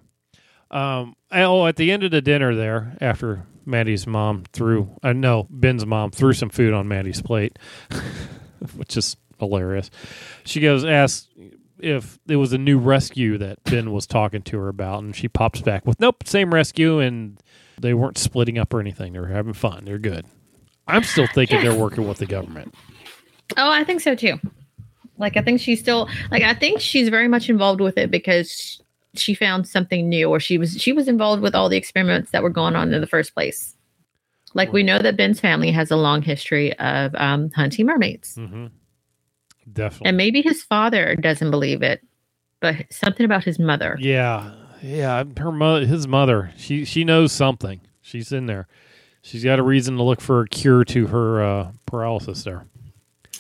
Um, 0.71 1.15
oh, 1.31 1.67
at 1.67 1.77
the 1.77 1.93
end 1.93 2.03
of 2.03 2.11
the 2.11 2.23
dinner 2.23 2.55
there, 2.55 2.97
after 3.03 3.45
Maddie's 3.67 4.07
mom 4.07 4.45
threw, 4.55 4.89
uh, 5.03 5.13
no, 5.13 5.47
Ben's 5.51 5.85
mom 5.85 6.11
threw 6.11 6.33
some 6.33 6.49
food 6.49 6.73
on 6.73 6.89
Maddie's 6.89 7.21
plate, 7.21 7.59
which 8.77 8.97
is 8.97 9.17
hilarious. 9.39 9.91
She 10.45 10.61
goes, 10.61 10.85
asks 10.87 11.29
if 11.83 12.18
it 12.29 12.37
was 12.37 12.53
a 12.53 12.59
new 12.59 12.79
rescue 12.79 13.37
that 13.38 13.62
Ben 13.64 13.92
was 13.92 14.07
talking 14.07 14.42
to 14.42 14.59
her 14.59 14.68
about, 14.68 15.03
and 15.03 15.14
she 15.14 15.29
pops 15.29 15.61
back 15.61 15.85
with, 15.85 15.99
nope, 16.01 16.27
same 16.27 16.55
rescue, 16.55 17.01
and 17.01 17.38
They 17.81 17.95
weren't 17.95 18.18
splitting 18.18 18.59
up 18.59 18.73
or 18.73 18.81
anything. 18.81 19.12
They 19.12 19.18
were 19.18 19.27
having 19.27 19.55
fun. 19.55 19.85
They're 19.85 19.99
good. 19.99 20.25
I'm 20.87 21.03
still 21.03 21.27
thinking 21.27 21.62
they're 21.62 21.75
working 21.75 22.07
with 22.07 22.18
the 22.18 22.27
government. 22.27 22.75
Oh, 23.57 23.71
I 23.71 23.83
think 23.85 24.01
so 24.01 24.14
too. 24.14 24.38
Like 25.18 25.37
I 25.37 25.42
think 25.42 25.61
she's 25.61 25.81
still 25.81 26.09
like 26.31 26.42
I 26.42 26.55
think 26.55 26.81
she's 26.81 27.09
very 27.09 27.29
much 27.29 27.49
involved 27.49 27.81
with 27.81 27.99
it 27.99 28.11
because 28.11 28.81
she 29.14 29.35
found 29.35 29.68
something 29.68 30.09
new 30.09 30.29
or 30.31 30.40
she 30.40 30.59
was 30.59 30.81
she 30.81 30.92
was 30.92 31.07
involved 31.09 31.42
with 31.42 31.55
all 31.55 31.68
the 31.68 31.77
experiments 31.77 32.31
that 32.31 32.42
were 32.42 32.51
going 32.51 32.77
on 32.77 32.92
in 32.92 33.01
the 33.01 33.07
first 33.07 33.35
place. 33.35 33.77
Like 34.55 34.73
we 34.73 34.83
know 34.83 34.99
that 34.99 35.16
Ben's 35.16 35.40
family 35.40 35.71
has 35.71 35.90
a 35.90 35.97
long 35.97 36.23
history 36.23 36.77
of 36.79 37.14
um, 37.14 37.51
hunting 37.51 37.87
mermaids. 37.87 38.35
hmm 38.37 38.66
Definitely. 39.70 40.09
And 40.09 40.16
maybe 40.16 40.42
his 40.42 40.62
father 40.62 41.14
doesn't 41.16 41.51
believe 41.51 41.83
it, 41.83 42.01
but 42.61 42.77
something 42.90 43.25
about 43.25 43.44
his 43.44 43.59
mother. 43.59 43.96
Yeah, 44.01 44.53
yeah. 44.83 45.25
Her 45.38 45.53
mother, 45.53 45.87
his 45.87 46.07
mother, 46.09 46.53
she 46.57 46.85
she 46.85 47.05
knows 47.05 47.33
something. 47.33 47.81
She's 48.01 48.33
in 48.33 48.46
there. 48.46 48.66
She's 49.22 49.44
got 49.44 49.59
a 49.59 49.62
reason 49.62 49.96
to 49.98 50.03
look 50.03 50.20
for 50.20 50.40
a 50.40 50.48
cure 50.48 50.85
to 50.87 51.07
her 51.09 51.42
uh, 51.42 51.72
paralysis. 51.87 52.42
There, 52.44 52.64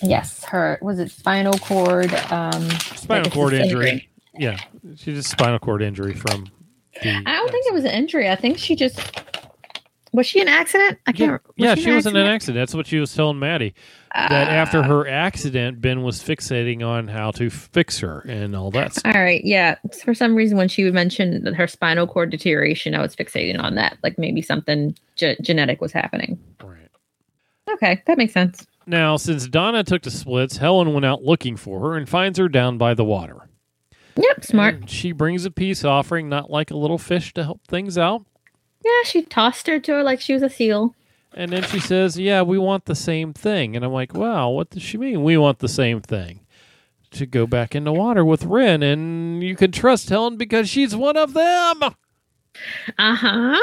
Yes, 0.00 0.44
her 0.44 0.78
was 0.82 0.98
it 0.98 1.10
spinal 1.10 1.58
cord 1.58 2.12
um 2.32 2.68
spinal 2.70 3.24
like 3.24 3.32
cord 3.32 3.52
injury. 3.52 3.84
disintegrate. 3.84 4.08
Yeah, 4.38 4.58
she 4.96 5.12
just 5.14 5.28
spinal 5.30 5.58
cord 5.58 5.82
injury 5.82 6.14
from. 6.14 6.46
The 7.02 7.10
I 7.26 7.36
don't 7.36 7.50
think 7.50 7.66
it 7.66 7.72
was 7.72 7.84
an 7.84 7.90
injury. 7.90 8.28
I 8.30 8.36
think 8.36 8.58
she 8.58 8.76
just 8.76 9.00
was 10.12 10.26
she 10.26 10.40
an 10.40 10.48
accident? 10.48 10.98
I 11.06 11.12
can't. 11.12 11.40
yeah, 11.56 11.74
she 11.74 11.82
she 11.82 11.90
an 11.90 11.96
was 11.96 12.06
in 12.06 12.16
an 12.16 12.26
accident? 12.26 12.60
That's 12.60 12.74
what 12.74 12.86
she 12.86 12.98
was 12.98 13.14
telling 13.14 13.38
Maddie. 13.38 13.74
That 14.14 14.48
after 14.48 14.80
Ah. 14.80 14.82
her 14.82 15.08
accident, 15.08 15.80
Ben 15.80 16.02
was 16.02 16.22
fixating 16.22 16.86
on 16.86 17.08
how 17.08 17.30
to 17.32 17.48
fix 17.48 17.98
her 18.00 18.20
and 18.28 18.54
all 18.54 18.70
that. 18.72 18.92
stuff. 18.94 19.14
All 19.14 19.22
right, 19.22 19.42
yeah. 19.44 19.76
For 20.04 20.12
some 20.14 20.34
reason, 20.34 20.58
when 20.58 20.68
she 20.68 20.90
mentioned 20.90 21.48
her 21.56 21.66
spinal 21.66 22.06
cord 22.06 22.30
deterioration, 22.30 22.94
I 22.94 23.00
was 23.00 23.16
fixating 23.16 23.58
on 23.58 23.74
that. 23.76 23.96
Like 24.02 24.18
maybe 24.18 24.42
something 24.42 24.94
ge- 25.16 25.38
genetic 25.40 25.80
was 25.80 25.92
happening. 25.92 26.38
Right. 26.62 26.88
Okay, 27.72 28.02
that 28.06 28.18
makes 28.18 28.34
sense. 28.34 28.66
Now, 28.86 29.16
since 29.16 29.46
Donna 29.48 29.82
took 29.84 30.02
the 30.02 30.10
splits, 30.10 30.56
Helen 30.58 30.92
went 30.92 31.06
out 31.06 31.22
looking 31.22 31.56
for 31.56 31.80
her 31.80 31.96
and 31.96 32.08
finds 32.08 32.38
her 32.38 32.48
down 32.48 32.76
by 32.78 32.94
the 32.94 33.04
water. 33.04 33.48
Yep, 34.16 34.44
smart. 34.44 34.74
And 34.74 34.90
she 34.90 35.12
brings 35.12 35.44
a 35.46 35.50
peace 35.50 35.84
offering, 35.84 36.28
not 36.28 36.50
like 36.50 36.70
a 36.70 36.76
little 36.76 36.98
fish 36.98 37.32
to 37.34 37.44
help 37.44 37.66
things 37.66 37.96
out. 37.96 38.26
Yeah, 38.84 39.02
she 39.04 39.22
tossed 39.22 39.66
her 39.66 39.78
to 39.80 39.92
her 39.92 40.02
like 40.02 40.20
she 40.20 40.32
was 40.34 40.42
a 40.42 40.50
seal. 40.50 40.94
And 41.34 41.50
then 41.52 41.62
she 41.64 41.80
says, 41.80 42.18
Yeah, 42.18 42.42
we 42.42 42.58
want 42.58 42.84
the 42.84 42.94
same 42.94 43.32
thing. 43.32 43.74
And 43.76 43.84
I'm 43.84 43.92
like, 43.92 44.14
Wow, 44.14 44.50
what 44.50 44.70
does 44.70 44.82
she 44.82 44.98
mean? 44.98 45.22
We 45.22 45.36
want 45.36 45.60
the 45.60 45.68
same 45.68 46.00
thing. 46.00 46.40
To 47.12 47.26
go 47.26 47.46
back 47.46 47.74
in 47.74 47.84
the 47.84 47.92
water 47.92 48.24
with 48.24 48.44
Ryn, 48.44 48.82
and 48.82 49.42
you 49.42 49.54
can 49.54 49.70
trust 49.70 50.08
Helen 50.08 50.38
because 50.38 50.66
she's 50.68 50.96
one 50.96 51.18
of 51.18 51.34
them. 51.34 51.82
Uh 51.82 53.14
huh. 53.14 53.58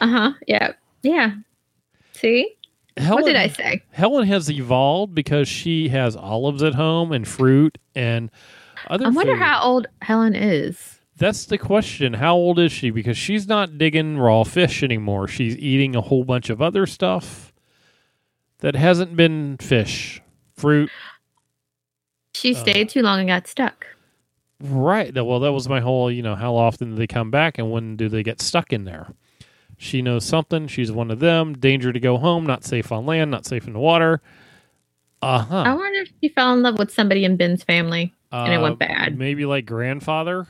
Uh 0.00 0.06
huh. 0.06 0.32
Yeah. 0.46 0.72
Yeah. 1.02 1.32
See, 2.12 2.54
Helen, 2.98 3.22
what 3.22 3.24
did 3.24 3.36
I 3.36 3.48
say? 3.48 3.82
Helen 3.92 4.26
has 4.28 4.50
evolved 4.50 5.14
because 5.14 5.48
she 5.48 5.88
has 5.88 6.14
olives 6.14 6.62
at 6.62 6.74
home 6.74 7.10
and 7.12 7.26
fruit 7.26 7.78
and 7.94 8.30
other 8.88 9.06
I 9.06 9.08
wonder 9.10 9.32
food. 9.34 9.42
how 9.42 9.62
old 9.62 9.86
Helen 10.02 10.34
is. 10.34 10.95
That's 11.18 11.46
the 11.46 11.56
question. 11.58 12.14
How 12.14 12.34
old 12.34 12.58
is 12.58 12.72
she? 12.72 12.90
Because 12.90 13.16
she's 13.16 13.48
not 13.48 13.78
digging 13.78 14.18
raw 14.18 14.42
fish 14.44 14.82
anymore. 14.82 15.26
She's 15.28 15.56
eating 15.56 15.96
a 15.96 16.00
whole 16.02 16.24
bunch 16.24 16.50
of 16.50 16.60
other 16.60 16.86
stuff 16.86 17.52
that 18.58 18.74
hasn't 18.76 19.16
been 19.16 19.56
fish, 19.58 20.20
fruit. 20.56 20.90
She 22.34 22.54
Uh. 22.54 22.58
stayed 22.58 22.88
too 22.90 23.00
long 23.02 23.18
and 23.20 23.28
got 23.28 23.46
stuck. 23.46 23.86
Right. 24.60 25.14
Well, 25.14 25.40
that 25.40 25.52
was 25.52 25.68
my 25.68 25.80
whole, 25.80 26.10
you 26.10 26.22
know, 26.22 26.34
how 26.34 26.54
often 26.54 26.90
do 26.90 26.96
they 26.96 27.06
come 27.06 27.30
back 27.30 27.58
and 27.58 27.70
when 27.70 27.96
do 27.96 28.08
they 28.08 28.22
get 28.22 28.40
stuck 28.40 28.72
in 28.72 28.84
there? 28.84 29.08
She 29.78 30.00
knows 30.00 30.24
something. 30.24 30.66
She's 30.68 30.90
one 30.90 31.10
of 31.10 31.18
them. 31.20 31.52
Danger 31.54 31.92
to 31.92 32.00
go 32.00 32.16
home. 32.16 32.46
Not 32.46 32.64
safe 32.64 32.90
on 32.90 33.04
land. 33.04 33.30
Not 33.30 33.44
safe 33.44 33.66
in 33.66 33.74
the 33.74 33.78
water. 33.78 34.22
Uh 35.20 35.40
huh. 35.40 35.62
I 35.66 35.74
wonder 35.74 36.00
if 36.00 36.10
she 36.22 36.28
fell 36.30 36.54
in 36.54 36.62
love 36.62 36.78
with 36.78 36.90
somebody 36.90 37.24
in 37.24 37.36
Ben's 37.36 37.62
family. 37.62 38.12
and 38.32 38.52
it 38.52 38.58
went 38.60 38.78
bad. 38.78 39.16
Maybe 39.18 39.46
like 39.46 39.64
grandfather. 39.66 40.46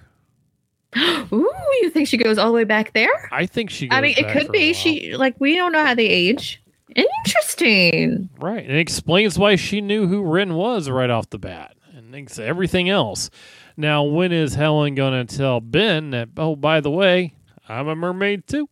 Ooh, 1.32 1.52
you 1.82 1.90
think 1.90 2.08
she 2.08 2.16
goes 2.16 2.38
all 2.38 2.46
the 2.46 2.52
way 2.52 2.64
back 2.64 2.92
there? 2.92 3.28
I 3.32 3.46
think 3.46 3.70
she. 3.70 3.88
I 3.90 4.00
mean, 4.00 4.14
it 4.16 4.30
could 4.30 4.50
be. 4.50 4.72
She 4.72 5.14
like 5.16 5.36
we 5.38 5.54
don't 5.54 5.72
know 5.72 5.84
how 5.84 5.94
they 5.94 6.06
age. 6.06 6.62
Interesting. 6.94 8.30
Right. 8.40 8.64
And 8.64 8.72
it 8.72 8.78
explains 8.78 9.38
why 9.38 9.56
she 9.56 9.80
knew 9.80 10.06
who 10.06 10.22
Ryn 10.22 10.54
was 10.54 10.88
right 10.88 11.10
off 11.10 11.28
the 11.28 11.38
bat 11.38 11.76
and 11.94 12.10
thinks 12.10 12.38
everything 12.38 12.88
else. 12.88 13.28
Now, 13.76 14.04
when 14.04 14.32
is 14.32 14.54
Helen 14.54 14.94
going 14.94 15.26
to 15.26 15.36
tell 15.36 15.60
Ben 15.60 16.10
that, 16.10 16.30
oh, 16.38 16.56
by 16.56 16.80
the 16.80 16.90
way, 16.90 17.34
I'm 17.68 17.88
a 17.88 17.94
mermaid 17.94 18.46
too? 18.46 18.68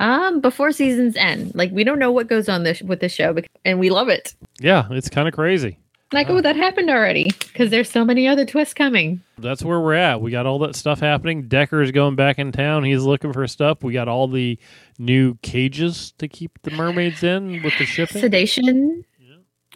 Um, 0.00 0.40
before 0.40 0.72
seasons 0.72 1.16
end, 1.16 1.54
like 1.54 1.70
we 1.72 1.84
don't 1.84 1.98
know 1.98 2.12
what 2.12 2.28
goes 2.28 2.48
on 2.48 2.62
this 2.62 2.80
with 2.80 3.00
the 3.00 3.08
show, 3.08 3.36
and 3.64 3.80
we 3.80 3.90
love 3.90 4.08
it. 4.08 4.34
Yeah, 4.60 4.86
it's 4.90 5.08
kind 5.10 5.26
of 5.26 5.34
crazy. 5.34 5.78
Like, 6.12 6.30
Oh. 6.30 6.36
oh, 6.38 6.40
that 6.40 6.56
happened 6.56 6.88
already, 6.88 7.24
because 7.52 7.70
there's 7.70 7.90
so 7.90 8.02
many 8.04 8.26
other 8.26 8.46
twists 8.46 8.72
coming. 8.72 9.20
That's 9.36 9.62
where 9.62 9.78
we're 9.80 9.92
at. 9.94 10.22
We 10.22 10.30
got 10.30 10.46
all 10.46 10.58
that 10.60 10.74
stuff 10.74 11.00
happening. 11.00 11.48
Decker 11.48 11.82
is 11.82 11.90
going 11.90 12.16
back 12.16 12.38
in 12.38 12.50
town. 12.50 12.84
He's 12.84 13.02
looking 13.02 13.32
for 13.34 13.46
stuff. 13.46 13.82
We 13.84 13.92
got 13.92 14.08
all 14.08 14.26
the 14.26 14.58
new 14.98 15.34
cages 15.42 16.12
to 16.18 16.26
keep 16.26 16.62
the 16.62 16.70
mermaids 16.70 17.22
in 17.22 17.62
with 17.62 17.76
the 17.78 17.84
shipping. 17.84 18.22
Sedation 18.22 19.04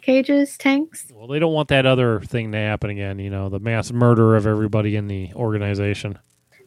cages, 0.01 0.57
tanks. 0.57 1.05
Well, 1.13 1.27
they 1.27 1.39
don't 1.39 1.53
want 1.53 1.69
that 1.69 1.85
other 1.85 2.19
thing 2.21 2.51
to 2.51 2.57
happen 2.57 2.89
again, 2.89 3.19
you 3.19 3.29
know, 3.29 3.47
the 3.49 3.59
mass 3.59 3.91
murder 3.91 4.35
of 4.35 4.45
everybody 4.45 4.95
in 4.97 5.07
the 5.07 5.31
organization. 5.35 6.19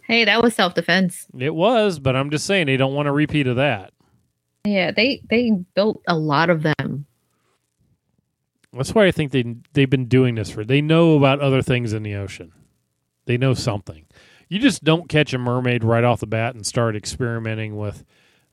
Hey, 0.07 0.25
that 0.25 0.41
was 0.43 0.55
self 0.55 0.75
defense. 0.75 1.27
It 1.37 1.55
was, 1.55 1.99
but 1.99 2.15
I'm 2.17 2.31
just 2.31 2.47
saying 2.47 2.67
they 2.67 2.77
don't 2.77 2.95
want 2.95 3.09
a 3.09 3.13
repeat 3.13 3.47
of 3.49 3.57
that. 3.57 3.93
Yeah, 4.65 4.91
they 4.93 5.21
they 5.29 5.51
built 5.75 6.01
a 6.07 6.17
lot 6.17 6.49
of 6.51 6.63
them. 6.63 7.07
That's 8.77 8.95
why 8.95 9.07
I 9.07 9.11
think 9.11 9.33
they 9.33 9.57
they've 9.73 9.91
been 9.91 10.07
doing 10.07 10.35
this 10.35 10.51
for. 10.51 10.65
They 10.65 10.81
know 10.81 11.17
about 11.17 11.41
other 11.41 11.63
things 11.63 11.93
in 11.93 12.03
the 12.03 12.15
ocean. 12.15 12.53
They 13.27 13.37
know 13.37 13.55
something. 13.55 14.07
You 14.49 14.59
just 14.59 14.85
don't 14.85 15.09
catch 15.09 15.33
a 15.35 15.39
mermaid 15.39 15.83
right 15.83 16.05
off 16.05 16.21
the 16.21 16.27
bat 16.27 16.55
and 16.55 16.65
start 16.65 16.95
experimenting 16.95 17.77
with, 17.77 18.05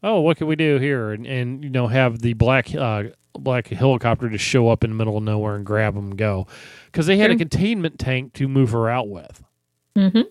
oh, 0.01 0.21
what 0.21 0.37
can 0.37 0.47
we 0.47 0.55
do 0.55 0.79
here, 0.79 1.11
and 1.11 1.27
and 1.27 1.63
you 1.63 1.69
know 1.69 1.87
have 1.87 2.19
the 2.19 2.33
black 2.33 2.73
uh, 2.73 3.03
black 3.33 3.67
helicopter 3.67 4.29
just 4.29 4.45
show 4.45 4.69
up 4.69 4.83
in 4.83 4.89
the 4.91 4.95
middle 4.95 5.17
of 5.17 5.23
nowhere 5.23 5.55
and 5.55 5.65
grab 5.65 5.95
them 5.95 6.05
and 6.05 6.17
go, 6.17 6.47
because 6.85 7.05
they 7.05 7.17
had 7.17 7.31
a 7.31 7.35
containment 7.35 7.99
tank 7.99 8.33
to 8.33 8.47
move 8.47 8.71
her 8.71 8.89
out 8.89 9.09
with. 9.09 9.43
Mm-hmm. 9.95 10.21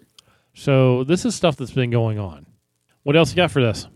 So 0.55 1.05
this 1.05 1.25
is 1.25 1.35
stuff 1.35 1.57
that's 1.57 1.73
been 1.73 1.91
going 1.91 2.19
on. 2.19 2.47
What 3.05 3.17
else 3.17 3.31
you 3.31 3.37
got 3.37 3.51
for 3.51 3.63
this? 3.63 3.87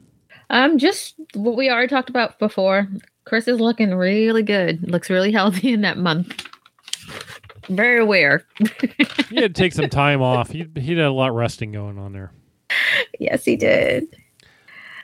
Um, 0.51 0.79
just 0.79 1.15
what 1.35 1.57
we 1.57 1.71
already 1.71 1.89
talked 1.89 2.09
about 2.09 2.39
before. 2.39 2.89
Chris 3.27 3.49
is 3.49 3.61
looking 3.61 3.95
really 3.95 4.43
good. 4.43 4.89
Looks 4.91 5.11
really 5.11 5.33
healthy 5.33 5.73
in 5.73 5.83
that 5.83 5.99
month. 5.99 6.47
Very 7.69 8.01
aware. 8.01 8.47
He 9.29 9.43
had 9.43 9.57
to 9.57 9.61
take 9.61 9.73
some 9.73 9.89
time 9.89 10.23
off. 10.23 10.51
He 10.51 10.69
he 10.77 10.95
had 10.95 11.05
a 11.05 11.11
lot 11.11 11.31
of 11.31 11.35
resting 11.35 11.73
going 11.73 11.99
on 11.99 12.13
there. 12.13 12.31
Yes, 13.19 13.45
he 13.45 13.57
did. 13.57 14.07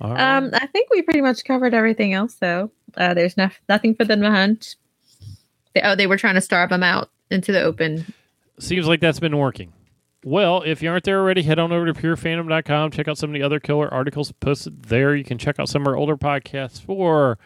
Right. 0.01 0.37
Um, 0.37 0.51
I 0.53 0.67
think 0.69 0.91
we 0.91 1.03
pretty 1.03 1.21
much 1.21 1.45
covered 1.45 1.75
everything 1.75 2.13
else, 2.13 2.35
though. 2.35 2.71
Uh, 2.97 3.15
there's 3.15 3.37
no, 3.37 3.51
nothing 3.69 3.97
for 3.97 4.05
them 4.05 4.21
to 4.21 4.31
hunt. 4.31 4.77
They, 5.75 5.83
oh, 5.83 5.97
they 5.97 6.07
were 6.07 6.17
trying 6.17 6.37
to 6.37 6.41
starve 6.41 6.71
them 6.71 6.85
out 6.85 7.11
into 7.33 7.51
the 7.51 7.63
open. 7.63 8.15
Seems 8.61 8.87
like 8.87 9.01
that's 9.01 9.21
been 9.21 9.37
working. 9.37 9.73
Well, 10.25 10.63
if 10.63 10.83
you 10.83 10.91
aren't 10.91 11.05
there 11.05 11.19
already, 11.19 11.43
head 11.43 11.59
on 11.59 11.73
over 11.73 11.87
to 11.87 11.95
purefandom.com. 11.95 12.93
Check 12.93 13.09
out 13.09 13.19
some 13.19 13.31
of 13.31 13.35
the 13.35 13.43
other 13.43 13.59
killer 13.59 13.93
articles 13.93 14.31
posted 14.31 14.85
there. 14.85 15.17
You 15.17 15.25
can 15.25 15.37
check 15.37 15.59
out 15.59 15.69
some 15.69 15.83
of 15.83 15.89
our 15.89 15.97
older 15.97 16.17
podcasts 16.17 16.81
for 16.81 17.39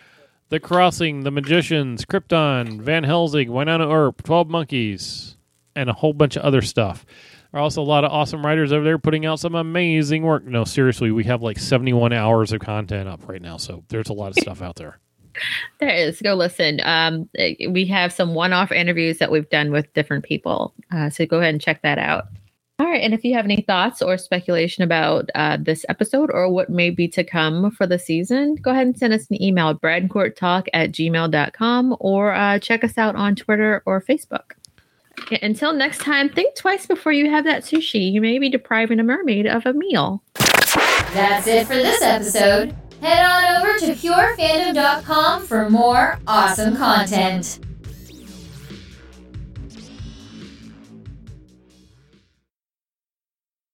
The 0.49 0.61
Crossing, 0.61 1.25
The 1.25 1.31
Magicians, 1.33 2.05
Krypton, 2.05 2.81
Van 2.81 3.03
Helsing, 3.03 3.49
Wynonna 3.49 3.93
Earp, 3.93 4.23
12 4.23 4.49
Monkeys, 4.49 5.37
and 5.75 5.91
a 5.91 5.93
whole 5.93 6.13
bunch 6.13 6.37
of 6.37 6.43
other 6.43 6.63
stuff. 6.63 7.05
There 7.51 7.61
are 7.61 7.63
also 7.63 7.83
a 7.83 7.85
lot 7.85 8.05
of 8.05 8.13
awesome 8.13 8.45
writers 8.47 8.73
over 8.73 8.85
there 8.85 8.99
putting 8.99 9.27
out 9.27 9.41
some 9.41 9.57
amazing 9.57 10.23
work. 10.23 10.45
No, 10.45 10.65
seriously, 10.65 11.11
we 11.11 11.25
have 11.25 11.43
like 11.43 11.59
71 11.59 12.13
hours 12.13 12.53
of 12.53 12.61
content 12.61 13.09
up 13.09 13.29
right 13.29 13.43
now, 13.43 13.57
so 13.57 13.83
there's 13.89 14.09
a 14.09 14.13
lot 14.13 14.29
of 14.29 14.37
stuff 14.37 14.63
out 14.63 14.77
there. 14.77 14.99
There 15.81 15.91
is. 15.91 16.23
Go 16.23 16.33
listen. 16.33 16.81
Um, 16.83 17.29
we 17.69 17.85
have 17.89 18.11
some 18.11 18.33
one-off 18.33 18.73
interviews 18.73 19.19
that 19.19 19.31
we've 19.31 19.49
done 19.51 19.71
with 19.71 19.93
different 19.93 20.25
people. 20.25 20.73
Uh, 20.91 21.11
so 21.11 21.27
go 21.27 21.41
ahead 21.41 21.53
and 21.53 21.61
check 21.61 21.83
that 21.83 21.99
out. 21.99 22.29
All 22.79 22.87
right. 22.87 23.03
And 23.03 23.15
if 23.15 23.25
you 23.25 23.35
have 23.35 23.47
any 23.47 23.62
thoughts 23.62 24.03
or 24.03 24.19
speculation 24.19 24.85
about 24.85 25.31
uh, 25.35 25.57
this 25.59 25.87
episode 25.89 26.31
or 26.31 26.51
what 26.51 26.69
may 26.69 26.91
be 26.91 27.09
to 27.09 27.25
come 27.25 27.71
for 27.71 27.87
the 27.87 27.99
season, 27.99 28.57
go 28.57 28.71
ahead 28.71 28.87
and 28.87 28.99
send 28.99 29.15
us 29.15 29.27
an 29.31 29.43
email, 29.43 29.71
at 29.71 29.81
bradcourttalk 29.81 30.67
at 30.75 30.93
gmail.com, 30.93 31.97
or 32.01 32.35
uh, 32.35 32.59
check 32.59 32.85
us 32.85 32.99
out 32.99 33.17
on 33.17 33.35
Twitter 33.35 33.83
or 33.87 34.03
Facebook. 34.03 34.53
Until 35.43 35.73
next 35.73 36.03
time, 36.03 36.29
think 36.29 36.55
twice 36.55 36.87
before 36.87 37.12
you 37.12 37.31
have 37.31 37.45
that 37.45 37.62
sushi. 37.65 38.12
You 38.12 38.21
may 38.21 38.39
be 38.39 38.51
depriving 38.51 39.01
a 39.01 39.03
mermaid 39.03 39.47
of 39.47 39.65
a 39.65 39.73
meal. 39.73 40.23
That's 40.35 41.47
it 41.47 41.67
for 41.67 41.75
this 41.75 42.03
episode. 42.03 42.75
Head 43.01 43.25
on 43.25 43.62
over 43.62 43.79
to 43.79 43.95
purefandom.com 43.95 45.47
for 45.47 45.71
more 45.71 46.19
awesome 46.27 46.77
content. 46.77 47.61